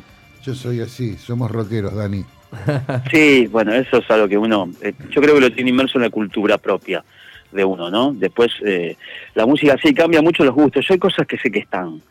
[0.46, 2.24] yo soy así, somos rockeros, Dani.
[3.12, 6.04] Sí, bueno, eso es algo que uno, eh, yo creo que lo tiene inmerso en
[6.04, 7.04] la cultura propia
[7.52, 8.14] de uno, ¿no?
[8.14, 8.96] Después, eh,
[9.36, 10.86] la música sí cambia mucho los gustos.
[10.88, 12.02] Yo hay cosas que sé que están.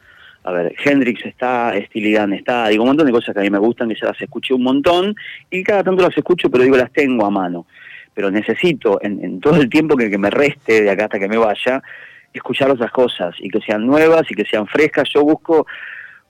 [0.45, 3.51] A ver, Hendrix está, Steely Dan está, digo, un montón de cosas que a mí
[3.51, 5.15] me gustan, que ya las escuché un montón,
[5.51, 7.67] y cada tanto las escucho, pero digo, las tengo a mano.
[8.15, 11.29] Pero necesito, en, en todo el tiempo que, que me reste de acá hasta que
[11.29, 11.83] me vaya,
[12.33, 15.09] escuchar otras cosas, y que sean nuevas, y que sean frescas.
[15.13, 15.67] Yo busco,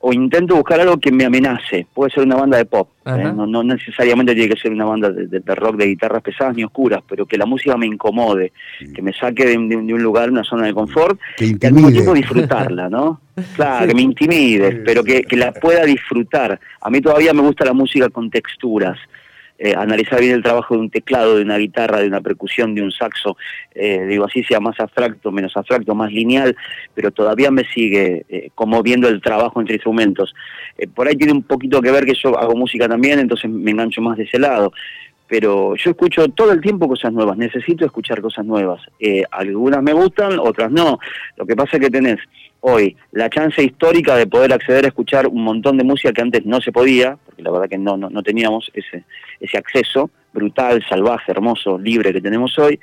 [0.00, 1.87] o intento buscar algo que me amenace.
[1.92, 2.88] Puede ser una banda de pop.
[3.04, 3.32] ¿eh?
[3.34, 6.54] no, no necesariamente tiene que ser una banda de, de- de rock, de guitarras pesadas
[6.54, 8.52] ni oscuras, pero que la música me incomode,
[8.94, 11.72] que me saque de, de- de un lugar, una zona de confort, Que y al
[11.72, 13.20] mismo tiempo disfrutarla, ¿no?
[13.56, 16.58] Claro, que me intimide, Sí, pero que, que la pueda disfrutar.
[16.80, 18.98] A mí todavía me gusta la música con texturas.
[19.59, 22.83] Eh, analizar bien el trabajo de un teclado, de una guitarra, de una percusión, de
[22.83, 23.37] un saxo,
[23.75, 26.57] eh, digo así sea más abstracto, menos abstracto, más lineal,
[26.94, 30.35] pero todavía me sigue eh, como viendo el trabajo entre instrumentos.
[30.77, 33.71] Eh, por ahí tiene un poquito que ver que yo hago música también, entonces me
[33.71, 34.73] engancho más de ese lado.
[35.29, 38.81] Pero yo escucho todo el tiempo cosas nuevas, necesito escuchar cosas nuevas.
[38.99, 40.99] Eh, algunas me gustan, otras no.
[41.37, 42.18] Lo que pasa es que tenés
[42.61, 46.44] hoy la chance histórica de poder acceder a escuchar un montón de música que antes
[46.44, 49.05] no se podía, porque la verdad que no, no, no teníamos ese,
[49.40, 52.79] ese acceso brutal, salvaje, hermoso, libre que tenemos hoy.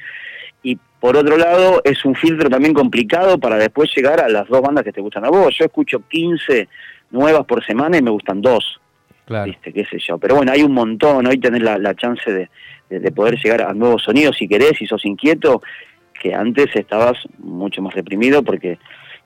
[0.64, 4.62] Y por otro lado, es un filtro también complicado para después llegar a las dos
[4.62, 5.56] bandas que te gustan a vos.
[5.58, 6.68] Yo escucho 15
[7.12, 8.80] nuevas por semana y me gustan dos.
[9.26, 9.46] Claro.
[9.46, 9.74] ¿viste?
[9.74, 10.18] qué sé yo.
[10.18, 12.50] Pero bueno, hay un montón, hoy tenés la, la chance de,
[12.90, 15.62] de- de poder llegar a nuevos sonidos si querés, si sos inquieto,
[16.20, 18.78] que antes estabas mucho más reprimido porque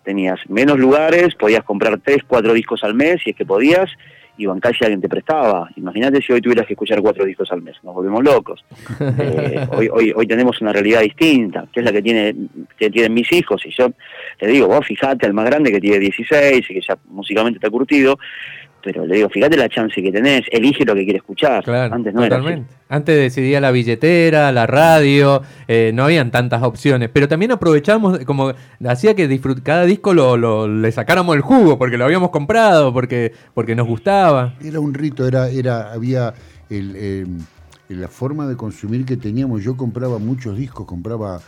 [0.09, 3.91] tenías menos lugares, podías comprar tres, cuatro discos al mes, si es que podías,
[4.37, 5.69] y bancar si alguien te prestaba.
[5.75, 8.65] Imagínate si hoy tuvieras que escuchar cuatro discos al mes, nos volvemos locos.
[9.19, 12.33] Eh, hoy, hoy, hoy tenemos una realidad distinta, que es la que tiene
[12.77, 13.91] que tienen mis hijos, y yo
[14.39, 17.69] te digo, vos fijate al más grande que tiene 16 y que ya musicalmente está
[17.69, 18.17] curtido,
[18.83, 21.63] pero le digo, fíjate la chance que tenés, elige lo que quiere escuchar.
[21.63, 22.43] Claro, Antes no era así.
[22.45, 22.73] totalmente.
[22.89, 28.53] Antes decidía la billetera, la radio, eh, no habían tantas opciones, pero también aprovechábamos, como
[28.87, 32.91] hacía que disfrut cada disco lo, lo- le sacáramos el jugo, porque lo habíamos comprado,
[32.93, 34.55] porque, porque nos gustaba.
[34.63, 36.33] Era un rito, era, era, había
[36.69, 37.25] el, eh,
[37.89, 39.63] la forma de consumir que teníamos.
[39.63, 41.39] Yo compraba muchos discos, compraba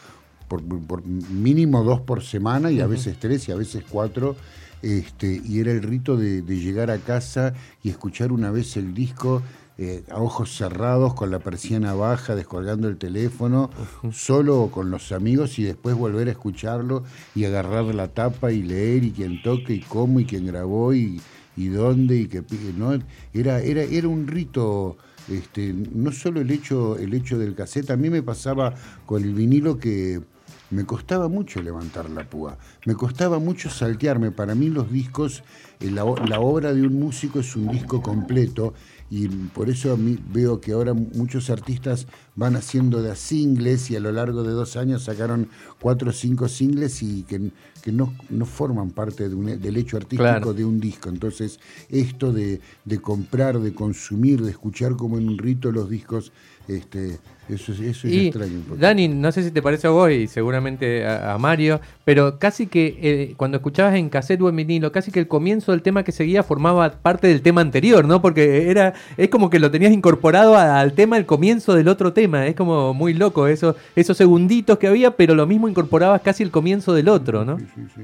[0.60, 4.36] por, por mínimo dos por semana y a veces tres y a veces cuatro.
[4.82, 8.96] Este, y era el rito de, de llegar a casa y escuchar una vez el
[8.96, 9.44] disco
[9.78, 13.70] eh, a ojos cerrados, con la persiana baja, descolgando el teléfono,
[14.12, 17.04] solo o con los amigos y después volver a escucharlo
[17.36, 21.22] y agarrar la tapa y leer y quién toque y cómo y quién grabó y,
[21.56, 22.44] y dónde y qué
[22.78, 22.94] no
[23.34, 24.98] era era era un rito
[25.30, 28.74] este no solo el hecho el hecho del cassette a mí me pasaba
[29.06, 30.22] con el vinilo que
[30.72, 34.32] me costaba mucho levantar la púa, me costaba mucho saltearme.
[34.32, 35.44] Para mí los discos,
[35.80, 38.74] eh, la, la obra de un músico es un disco completo
[39.10, 43.98] y por eso a mí veo que ahora muchos artistas van haciendo de singles y
[43.98, 45.50] a lo largo de dos años sacaron
[45.82, 49.98] cuatro o cinco singles y que, que no, no forman parte de un- del hecho
[49.98, 50.54] artístico Claro.
[50.54, 51.10] de un disco.
[51.10, 56.32] Entonces, esto de, de comprar, de consumir, de escuchar como en un rito los discos,
[56.68, 57.18] este,
[57.50, 58.62] eso, es- eso es Y extraño.
[58.78, 62.68] Dani, no sé si te parece a vos y seguramente a, a Mario, pero casi
[62.68, 66.04] que eh, cuando escuchabas en cassette o en vinilo, casi que el comienzo del tema
[66.04, 68.22] que seguía formaba parte del tema anterior, ¿no?
[68.22, 72.14] Porque era es como que lo tenías incorporado a- al tema el comienzo del otro
[72.14, 76.44] tema, es como muy loco eso, esos segunditos que había, pero lo mismo incorporabas casi
[76.44, 77.58] el comienzo del otro, ¿no?
[77.60, 78.02] Sí, sí, sí.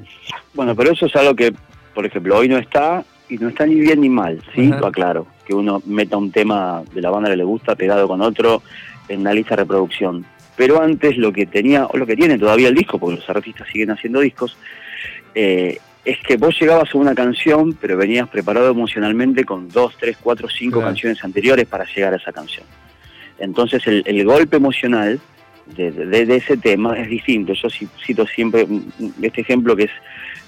[0.53, 1.53] Bueno, pero eso es algo que,
[1.95, 4.67] por ejemplo, hoy no está y no está ni bien ni mal, ¿sí?
[4.71, 4.79] Ajá.
[4.79, 5.27] Lo aclaro.
[5.45, 8.61] Que uno meta un tema de la banda que le gusta pegado con otro
[9.09, 10.25] en la lista de reproducción.
[10.55, 13.67] Pero antes lo que tenía, o lo que tiene todavía el disco, porque los artistas
[13.71, 14.57] siguen haciendo discos,
[15.35, 20.17] eh, es que vos llegabas a una canción, pero venías preparado emocionalmente con dos, tres,
[20.21, 20.87] cuatro, cinco Claro.
[20.93, 22.65] canciones anteriores para llegar a esa canción.
[23.39, 25.19] Entonces el, el golpe emocional
[25.75, 27.53] de, de- de ese tema es distinto.
[27.53, 28.65] Yo ci- cito siempre
[29.21, 29.91] este ejemplo que es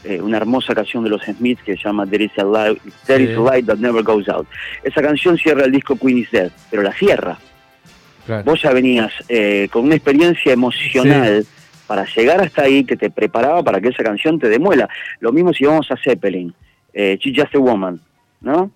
[0.04, 3.24] eh, una hermosa canción de los Smiths que se llama There is a light, There
[3.24, 4.48] is a light that never goes out.
[4.84, 7.38] Esa canción cierra el disco Queen is Dead, pero la cierra.
[8.26, 8.44] Claro.
[8.44, 11.46] Vos ya venías eh, con una experiencia emocional
[11.88, 14.88] para llegar hasta ahí que te preparaba para que esa canción te demuela.
[15.20, 16.54] Lo mismo si vamos a Zeppelin,
[16.94, 18.00] eh, She's Just a Woman,
[18.42, 18.72] ¿no?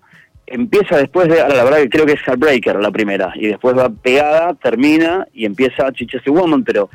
[0.46, 3.78] Empieza después de, ahora la verdad que creo que es Heartbreaker la primera, y después
[3.78, 6.90] va pegada, termina y empieza She's Just a Woman, pero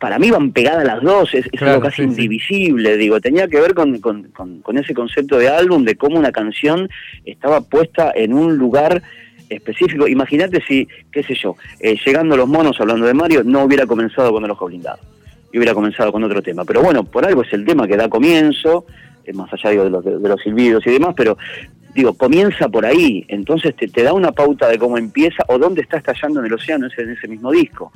[0.00, 2.08] para mí van pegadas las dos, es, es Claro, algo casi sí, sí.
[2.08, 6.18] indivisible, digo, tenía que ver con, con- con- con ese concepto de álbum, de cómo
[6.18, 6.88] una canción
[7.24, 9.02] estaba puesta en un lugar
[9.48, 10.08] específico.
[10.08, 14.32] Imagínate si, qué sé yo, eh, llegando los monos, hablando de Mario, no hubiera comenzado
[14.32, 14.98] con el ojo blindado,
[15.52, 16.64] y hubiera comenzado con otro tema.
[16.64, 18.86] Pero bueno, por algo es el tema que da comienzo,
[19.24, 21.36] eh, más allá digo, de, los, de los silbidos y demás, pero
[21.94, 25.82] digo, comienza por ahí, entonces te, te da una pauta de cómo empieza o dónde
[25.82, 27.92] está estallando en el océano ese, en ese mismo disco.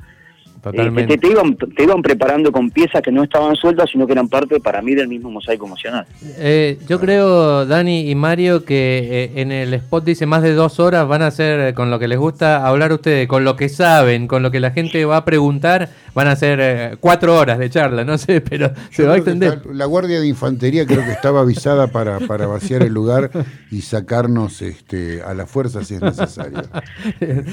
[0.65, 1.17] Eh, Totalmente.
[1.17, 4.27] te, te iban, te iban preparando con piezas que no estaban sueltas, sino que eran
[4.27, 6.05] parte para mí del mismo mosaico emocional.
[6.37, 10.79] Eh, yo creo, Dani y Mario, que eh, en el spot dice más de dos
[10.79, 13.69] horas van a ser eh, con lo que les gusta hablar ustedes, con lo que
[13.69, 17.59] saben, con lo que la gente va a preguntar, van a ser eh, cuatro horas
[17.59, 19.61] de charla, no sé, pero se Yo va a extender.
[19.71, 23.29] la Guardia de Infantería creo que estaba avisada para, para vaciar el lugar
[23.71, 26.61] y sacarnos este, a la fuerza si es necesario.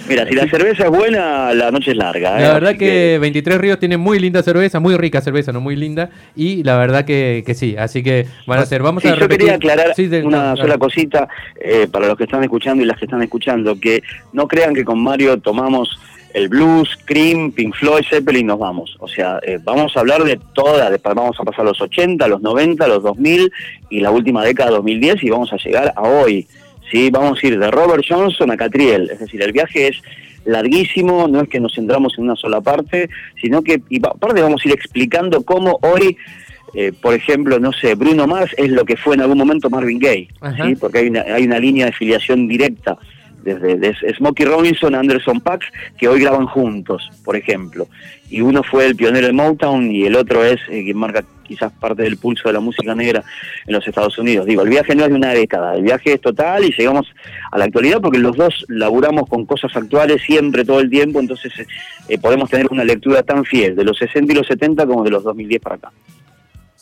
[0.08, 2.38] Mira, si la cerveza es buena, la noche es larga.
[2.38, 2.42] ¿eh?
[2.42, 5.76] La verdad que que 23 Ríos tiene muy linda cerveza, muy rica cerveza, no muy
[5.76, 9.12] linda, y la verdad que, que sí, así que van a ser, vamos Sí, a
[9.14, 9.38] yo repetir.
[9.40, 10.78] quería aclarar Sí, de- una no, sola claro.
[10.78, 11.28] cosita
[11.60, 14.84] eh, para los que están escuchando y las que están escuchando, que no crean que
[14.84, 15.98] con Mario tomamos
[16.34, 18.96] el blues, Cream, Pink Floyd, Zeppelin y nos vamos.
[19.00, 22.40] O sea, eh, vamos a hablar de todas, de- vamos a pasar los 80, los
[22.40, 23.52] 90, los 2000
[23.90, 26.46] y la última década 2010 y vamos a llegar a hoy.
[26.90, 27.10] ¿sí?
[27.10, 29.96] Vamos a ir de Robert Johnson a Catriel, es decir, el viaje es
[30.44, 33.08] larguísimo, no es que nos centramos en una sola parte,
[33.40, 36.16] sino que, y aparte vamos a ir explicando cómo hoy
[36.74, 39.98] eh, por ejemplo, no sé, Bruno Mars es lo que fue en algún momento Marvin
[39.98, 40.28] Gaye.
[40.56, 40.74] ¿sí?
[40.76, 42.96] porque hay una, hay una línea de filiación directa
[43.42, 45.66] desde de Smokey Robinson a Anderson Pax
[45.98, 47.86] que hoy graban juntos, por ejemplo.
[48.30, 51.70] Y uno fue el pionero de Motown y el otro es eh, quien marca quizás
[51.72, 53.22] parte del pulso de la música negra
[53.66, 54.46] en los Estados Unidos.
[54.46, 57.06] Digo, el viaje no es de una década, el viaje es total y llegamos
[57.50, 61.52] a la actualidad porque los dos laburamos con cosas actuales siempre, todo el tiempo, entonces
[62.08, 65.10] eh, podemos tener una lectura tan fiel de los 60 y los 70 como de
[65.10, 65.90] los 2010 para acá.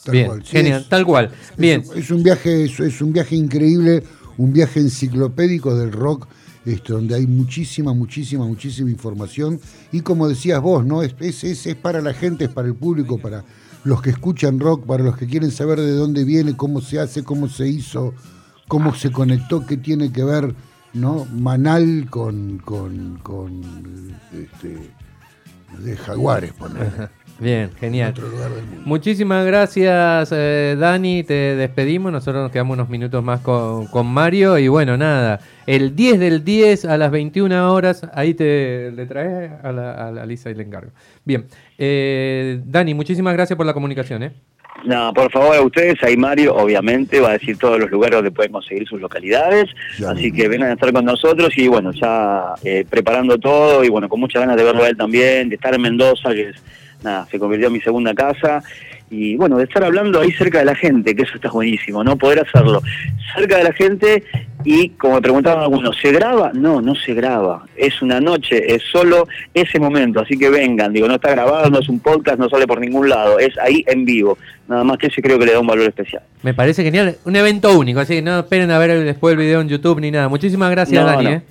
[0.04, 1.30] Tal Bien, cual, sí, genial, es- tal cual.
[1.58, 4.02] Bien, un- Es, un viaje, es, es un viaje increíble,
[4.38, 6.28] un viaje enciclopédico del rock,
[6.64, 9.60] este, donde hay muchísima, muchísima, muchísima información.
[9.92, 11.02] Y como decías vos, ¿no?
[11.02, 13.44] Es, es, es- para la gente, es para el público, para
[13.84, 17.24] los que escuchan rock, para los que quieren saber de dónde viene, cómo se hace,
[17.24, 18.12] cómo se hizo,
[18.68, 20.54] cómo se conectó, qué tiene que ver,
[20.92, 21.24] ¿no?
[21.32, 23.62] Manal con, con, con
[24.32, 24.90] este,
[25.82, 26.90] de Jaguares, ponele,
[27.40, 28.10] bien, genial.
[28.10, 28.82] otro lugar del mundo.
[28.84, 31.24] Muchísimas gracias, eh, Dani.
[31.24, 32.12] Te despedimos.
[32.12, 34.58] Nosotros nos quedamos unos minutos más con, con Mario.
[34.58, 35.40] Y bueno, nada.
[35.66, 38.02] El 10 del 10 a las 21 horas.
[38.14, 40.92] Ahí te le traes a, la, a la Lisa y le encargo.
[41.24, 41.46] Bien.
[41.78, 44.22] Eh, Dani, muchísimas gracias por la comunicación.
[44.22, 44.32] ¿eh?
[44.84, 48.30] No, por favor a ustedes, ahí Mario obviamente va a decir todos los lugares donde
[48.30, 52.54] pueden conseguir sus localidades, Ya así que vengan a estar con nosotros y bueno, ya
[52.64, 55.74] eh, preparando todo y bueno, con muchas ganas de verlo a él también, de estar
[55.74, 56.56] en Mendoza, que es,
[57.02, 58.62] nada, se convirtió en mi segunda casa
[59.12, 62.16] y bueno, de estar hablando ahí cerca de la gente, que eso está buenísimo, ¿no?
[62.16, 62.80] Poder hacerlo
[63.34, 64.22] cerca de la gente
[64.64, 66.52] y como me preguntaban algunos, ¿se graba?
[66.54, 71.08] No, no se graba, es una noche, es solo ese momento, así que vengan, digo,
[71.08, 74.04] no está grabado, no es un podcast, no sale por ningún lado, es ahí en
[74.04, 76.22] vivo, nada más que ese creo que le da un valor especial.
[76.42, 77.16] Me parece genial.
[77.24, 78.00] Un evento único.
[78.00, 80.28] Así que no esperen a ver después el video en YouTube ni nada.
[80.28, 81.24] Muchísimas gracias, No, Dani.
[81.24, 81.30] no.
[81.32, 81.42] ¿eh?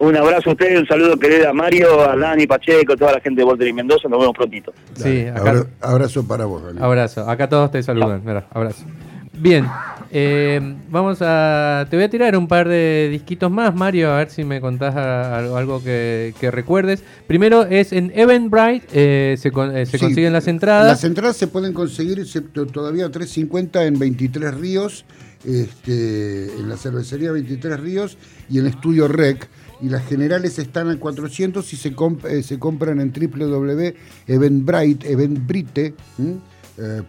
[0.00, 3.42] Un abrazo a ustedes, un saludo querida a Mario, a Dani Pacheco, toda la gente
[3.42, 4.72] de Volter y Mendoza, nos vemos prontito.
[4.94, 6.78] Sí, acá- abrazo para vos, Dani.
[6.80, 7.28] Abrazo.
[7.28, 8.22] Acá todos te saludan.
[8.24, 8.82] Mira, abrazo.
[9.34, 9.66] Bien,
[10.10, 10.58] eh,
[10.88, 11.86] vamos a.
[11.90, 14.96] Te voy a tirar un par de disquitos más, Mario, a ver si me contás
[14.96, 17.02] a- algo, algo que, que recuerdes.
[17.26, 20.86] Primero es en Eventbrite, eh, se, con- eh, se Sí, consiguen las entradas.
[20.86, 25.04] Las entradas se pueden conseguir se- to- todavía a 3.50 en 23 Ríos,
[25.44, 28.16] este, en la cervecería 23 Ríos
[28.48, 29.46] y en el estudio REC.
[29.82, 35.94] Y las generales están a 400 y se, comp- eh, se compran en www.eventbrite, eventbrite,
[36.18, 36.36] ¿m?
[36.78, 37.02] eh.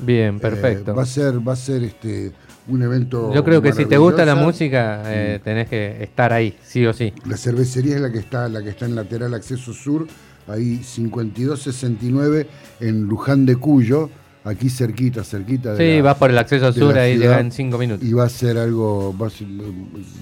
[0.00, 0.94] Bien, Eh, perfecto.
[0.94, 2.32] va a ser, va a ser este,
[2.68, 3.32] un evento.
[3.34, 6.92] Yo creo que si te gusta la música, eh, tenés que estar ahí, sí o
[6.92, 7.12] sí.
[7.26, 10.06] La cervecería es la que está, la que está en lateral acceso sur,
[10.48, 12.46] ahí 5269
[12.80, 14.08] en Luján de Cuyo,
[14.44, 17.78] aquí cerquita, cerquita de Sí, la- vas por el acceso sur, ahí llega en cinco
[17.78, 18.06] minutos.
[18.06, 19.46] y va a ser algo, va a ser,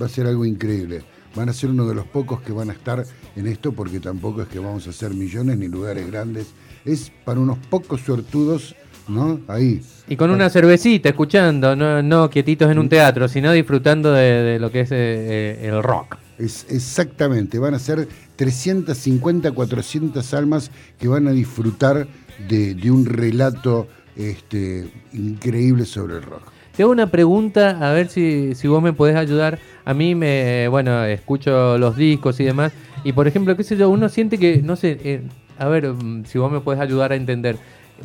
[0.01, 1.03] va a ser algo increíble.
[1.35, 3.05] Van a ser uno de los pocos que van a estar
[3.37, 6.49] en esto porque tampoco es que vamos a hacer millones ni lugares grandes.
[6.85, 8.75] Es para unos pocos suertudos,
[9.09, 9.40] ¿no?
[9.49, 9.81] Ahí.
[10.09, 14.59] Y con una cervecita, escuchando, no, no quietitos en un teatro, sino disfrutando de, de
[14.59, 16.16] lo que es eh, eh, el rock.
[16.38, 22.09] Es exactamente, van a ser 350, 400 almas que van a disfrutar
[22.49, 26.43] de, de un relato este, increíble sobre el rock.
[26.77, 29.59] Te hago una pregunta, a ver si, si vos me podés ayudar.
[29.90, 32.72] A mí me, bueno, escucho los discos y demás.
[33.03, 35.22] Y por ejemplo, qué sé yo, uno siente que, no sé, eh,
[35.59, 37.57] a ver mm, si vos me podés ayudar a entender.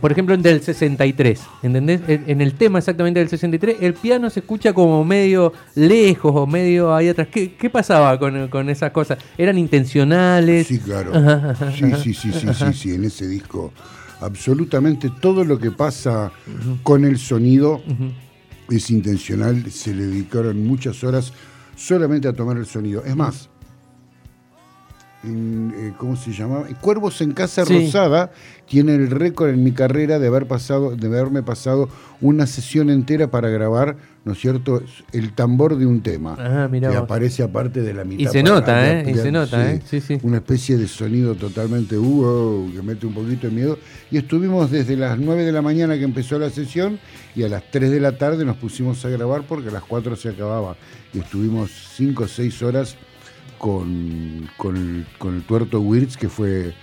[0.02, 2.02] Por ejemplo, en del 63, ¿entendés?
[2.08, 6.94] En, el tema exactamente del 63, el piano se escucha como medio lejos o medio
[6.96, 7.28] ahí atrás.
[7.32, 9.20] ¿Qué, qué pasaba con, con esas cosas?
[9.38, 10.66] ¿Eran intencionales?
[10.66, 11.12] Sí, claro.
[11.72, 13.72] Sí, sí, sí, sí, sí, sí, en ese disco.
[14.22, 16.32] Absolutamente todo lo que pasa
[16.82, 17.84] con el sonido
[18.72, 19.70] es intencional.
[19.70, 21.32] Se le dedicaron muchas horas
[21.76, 23.04] solamente a tomar el sonido.
[23.06, 23.50] Es más,
[25.24, 26.64] en, eh, ¿cómo se llama?
[26.82, 27.86] Cuervos en Casa Sí.
[27.86, 28.32] Rosada
[28.68, 31.90] tiene el récord en mi carrera de haber pasado, de haberme pasado
[32.22, 34.82] una sesión entera para grabar, ¿no es cierto?,
[35.14, 36.36] el tambor de un tema.
[36.38, 37.04] Ah, mirá que vos.
[37.06, 38.30] aparece aparte de la mitad.
[38.32, 39.12] se para nota, ¿eh?
[39.12, 39.82] Y se nota, ¿eh?
[39.86, 40.18] Sí, sí.
[40.24, 43.80] Una especie de sonido totalmente uh, que mete un poquito de miedo.
[44.12, 47.00] Y estuvimos desde las 9 de la mañana que empezó la sesión
[47.36, 50.16] y a las 3 de la tarde nos pusimos a grabar porque a las 4
[50.16, 50.76] se acababa.
[51.14, 52.96] Y estuvimos 5 o 6 horas
[53.60, 56.74] con, con, el, con el tuerto Wirtz, que fue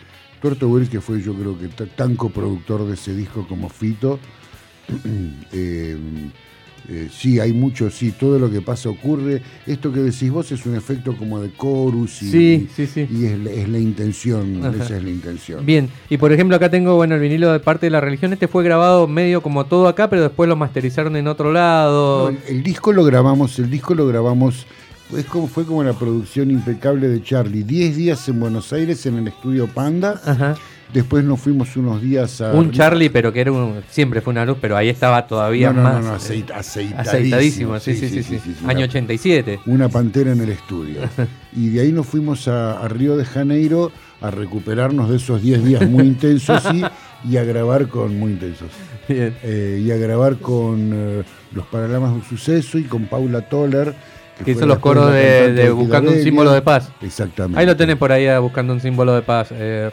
[0.41, 4.19] Tuerto Wills, que fue yo creo que ta- tan coproductor de ese disco como Fito.
[5.53, 5.97] Eh,
[6.89, 9.43] eh, sí, hay mucho, sí, todo lo que pasa ocurre.
[9.67, 13.07] Esto que decís vos es un efecto como de chorus y, Sí, sí, sí.
[13.11, 14.85] y es, la- es la intención, Ajá.
[14.85, 15.65] esa es la intención.
[15.65, 18.49] Bien, y por ejemplo acá tengo, bueno, el vinilo de parte de la religión, este
[18.49, 22.31] fue grabado medio como todo acá, pero después lo masterizaron en otro lado.
[22.33, 24.67] No, el disco lo grabamos, el disco lo grabamos,
[25.17, 27.63] es como, fue como la producción impecable de Charlie.
[27.65, 30.21] Diez días en Buenos Aires en el estudio Panda.
[30.25, 30.57] Ajá.
[30.93, 32.53] Después nos fuimos unos días a.
[32.53, 35.83] Un Charlie, pero que era un, siempre fue una luz, pero ahí estaba todavía No,
[35.83, 35.95] no, más.
[36.05, 37.75] no, no, eh, aceit- aceitadísimo.
[37.75, 38.55] aceitadísimo, sí, sí, sí, sí.
[38.67, 39.61] Año Una- 87.
[39.67, 41.01] Una pantera en el estudio.
[41.57, 45.63] Y de ahí nos fuimos a, a Río de Janeiro a recuperarnos de esos 10
[45.65, 46.83] días muy intensos y,
[47.31, 48.19] y a grabar con.
[48.19, 48.69] Muy intensos.
[49.09, 49.35] Bien.
[49.43, 51.23] Eh, y a grabar con eh,
[51.55, 53.95] los Paralamas del Suceso y con Paula Toller.
[54.45, 56.91] Que hizo los coros de, de Buscando un símbolo de paz.
[57.03, 57.61] Exactamente.
[57.61, 59.89] Ahí lo tenés por ahí, ah, Buscando un símbolo de paz, eh.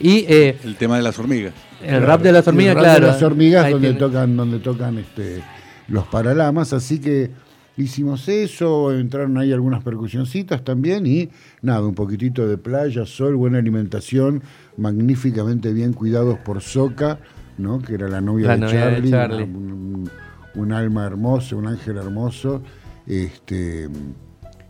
[0.00, 1.54] Y eh, El tema de las hormigas.
[1.82, 3.06] el rap de las Y el hormigas, rap claro.
[3.06, 4.00] De las hormigas ahí donde tiene.
[4.00, 5.42] tocan, donde tocan este,
[5.88, 7.30] los paralamas, así que
[7.76, 11.28] hicimos eso, entraron ahí algunas percusioncitas también y
[11.62, 14.42] nada, un poquitito de playa, sol, buena alimentación,
[14.76, 17.18] magníficamente bien cuidados por Soca,
[17.56, 17.80] ¿no?
[17.80, 20.10] que era la novia, La de, novia de Charlie, un,
[20.54, 22.62] un alma hermosa, un ángel hermoso.
[23.06, 23.88] Este,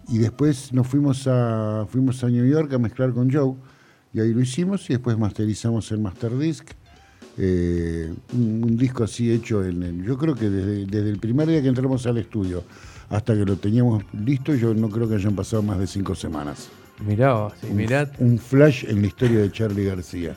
[0.08, 3.54] y después nos fuimos a, fuimos a New York a mezclar con Joe,
[4.18, 6.66] y ahí lo hicimos, y después masterizamos el Master Disc.
[7.40, 11.46] Eh, un, un disco así hecho en el- yo creo que desde, desde el primer
[11.46, 12.64] día que entramos al estudio
[13.10, 16.68] hasta que lo teníamos listo, yo no creo que hayan pasado más de cinco semanas.
[17.06, 18.10] Mirá sí, Un- mirá.
[18.18, 20.34] Un, flash en la historia de Charlie García.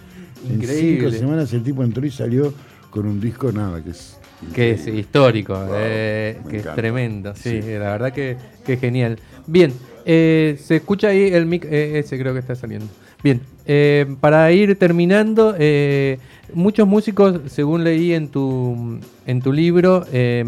[0.48, 1.06] Increíble.
[1.06, 2.54] En cinco semanas el tipo entró y salió
[2.92, 4.18] con un disco nada, que es.
[4.54, 7.68] Que es histórico, Wow, eh, que es tremendo, sí, Sí.
[7.74, 9.18] la verdad que, que genial.
[9.48, 9.72] Bien,
[10.06, 12.88] eh, se escucha ahí el mic, eh, ese creo que está saliendo.
[13.24, 16.20] Bien, eh, para ir terminando, eh,
[16.53, 20.43] muchos músicos, según leí en tu, en tu libro, eh,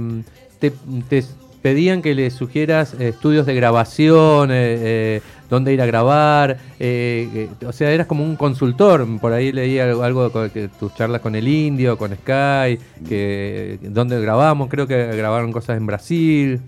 [0.59, 0.71] te,
[1.09, 1.23] te
[1.63, 6.57] pedían que les sugieras eh, estudios de grabación, eh, eh, dónde ir a grabar,
[7.65, 11.35] o sea, eras como un consultor, por ahí leí algo, algo de tus charlas con
[11.35, 16.61] el Indio, con Sky, que dónde grabamos, creo que grabaron cosas en Brasil.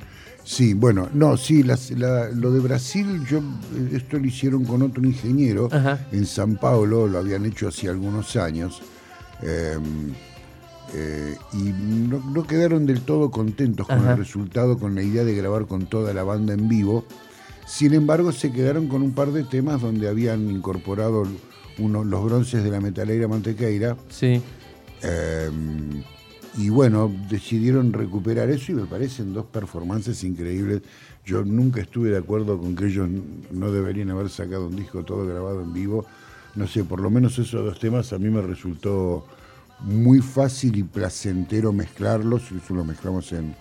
[0.45, 4.83] Sí, bueno, no, sí, las- la- lo de Brasil, yo eh, esto lo hicieron con
[4.83, 6.07] otro ingeniero Ajá.
[6.11, 8.79] en San Paulo, lo habían hecho hace algunos años,
[9.41, 9.75] eh,
[10.93, 14.11] eh, y no, no quedaron del todo contentos con Ajá.
[14.11, 17.05] el resultado, con la idea de grabar con toda la banda en vivo.
[17.65, 21.23] Sin embargo, se quedaron con un par de temas donde habían incorporado
[21.79, 23.97] uno- los bronces de la metalera Mantequeira.
[24.09, 24.39] Sí.
[25.01, 25.49] Eh,
[26.57, 30.81] y bueno, decidieron recuperar eso y me parecen dos performances increíbles.
[31.25, 33.09] Yo nunca estuve de acuerdo con que ellos
[33.51, 36.05] no deberían haber sacado un disco todo grabado en vivo.
[36.55, 39.25] No sé, por lo menos esos dos temas a mí me resultó
[39.81, 42.51] muy fácil y placentero mezclarlos.
[42.51, 43.53] Eso lo mezclamos en,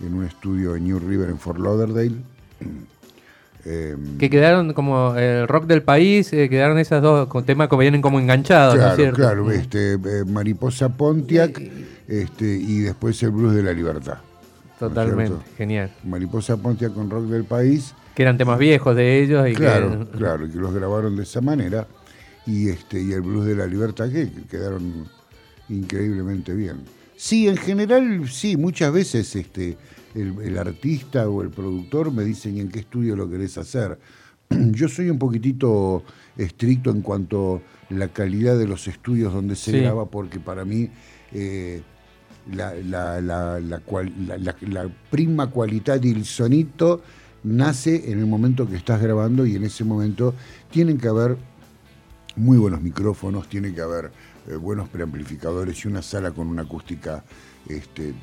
[0.00, 2.16] en un estudio en New River, en Fort Lauderdale.
[3.64, 7.76] Eh, Que quedaron como el rock del país, eh, quedaron esas dos con temas que
[7.76, 9.16] vienen como enganchados, ¿no es Claro, cierto?
[9.16, 11.62] claro, este, eh, Mariposa Pontiac
[12.08, 14.14] este, y después el Blues de la Libertad.
[14.18, 15.92] ¿no es Totalmente, genial.
[16.02, 17.94] Mariposa Pontiac con Rock del País.
[18.16, 20.18] Que eran temas viejos de ellos y Claro, que...
[20.18, 21.86] claro, y que los grabaron de esa manera.
[22.44, 25.06] Y este y el Blues de la Libertad que, que quedaron
[25.68, 26.78] increíblemente bien.
[27.16, 29.76] Sí, en general, sí, muchas veces este,
[30.14, 33.98] el, el artista o el productor me dicen "¿Y en qué estudio lo querés hacer.
[34.50, 36.02] Yo soy un poquitito
[36.36, 39.80] estricto en cuanto a la calidad de los estudios donde se Sí.
[39.80, 40.90] graba, porque para mí
[41.32, 41.82] eh,
[42.50, 42.74] la
[45.10, 47.02] prima cualidad del sonito
[47.44, 50.34] nace en el momento que estás grabando y en ese momento
[50.70, 51.36] tienen que haber
[52.36, 54.10] muy buenos micrófonos, tiene que haber
[54.48, 57.24] eh, buenos preamplificadores y una sala con una acústica
[57.68, 58.14] este,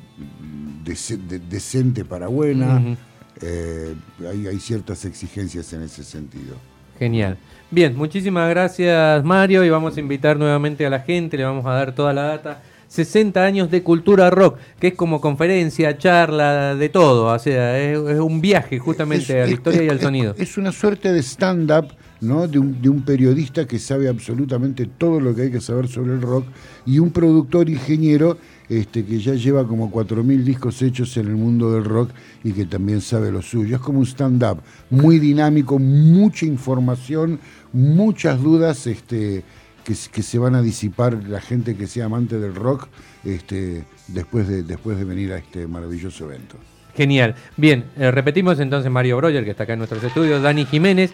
[0.83, 2.97] dece- de- decente para buena.
[3.41, 3.93] Eh,
[4.29, 6.55] hay, hay ciertas exigencias en ese sentido.
[6.97, 7.37] Genial.
[7.71, 11.71] Bien, muchísimas gracias Mario y vamos a invitar nuevamente a la gente, le vamos a
[11.71, 12.61] dar toda la data.
[12.89, 17.97] 60 años de cultura rock, que es como conferencia, charla, de todo, o sea, es,
[17.99, 20.33] es un viaje justamente Es- a la es- historia y al sonido.
[20.37, 22.47] Es una suerte de stand-up ¿no?
[22.47, 26.13] de, un, de un periodista que sabe absolutamente todo lo que hay que saber sobre
[26.13, 26.45] el rock
[26.85, 28.37] y un productor ingeniero
[28.69, 32.11] este, que ya lleva como 4.000 discos hechos en el mundo del rock
[32.43, 33.75] y que también sabe lo suyo.
[33.75, 37.39] Es como un stand-up muy dinámico, mucha información,
[37.73, 39.43] muchas dudas este,
[39.83, 42.87] que, se van a disipar la gente que sea amante del rock
[43.25, 44.63] este, después, de,
[45.03, 46.55] venir a este maravilloso evento.
[46.95, 47.35] Genial.
[47.57, 51.11] Bien, eh, repetimos entonces Mario Breuer, que está acá en nuestros estudios, Dani Jiménez.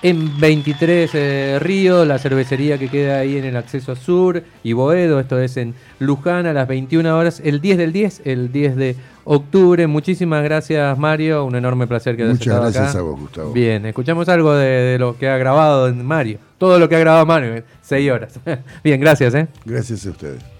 [0.00, 5.18] En 23 eh, Río, la cervecería que queda ahí en el acceso sur y Boedo,
[5.18, 8.96] esto es en Luján a las 21 horas, el 10 del 10, el 10 de
[9.24, 9.88] octubre.
[9.88, 12.98] Muchísimas gracias Mario, un enorme placer que Muchas estado gracias acá.
[13.00, 13.52] a vos, Gustavo.
[13.52, 17.26] Bien, escuchamos algo de, de lo que ha grabado Mario, todo lo que ha grabado
[17.26, 18.38] Mario, 6 horas.
[18.84, 19.34] Bien, gracias.
[19.34, 19.48] ¿eh?
[19.64, 20.57] Gracias a ustedes.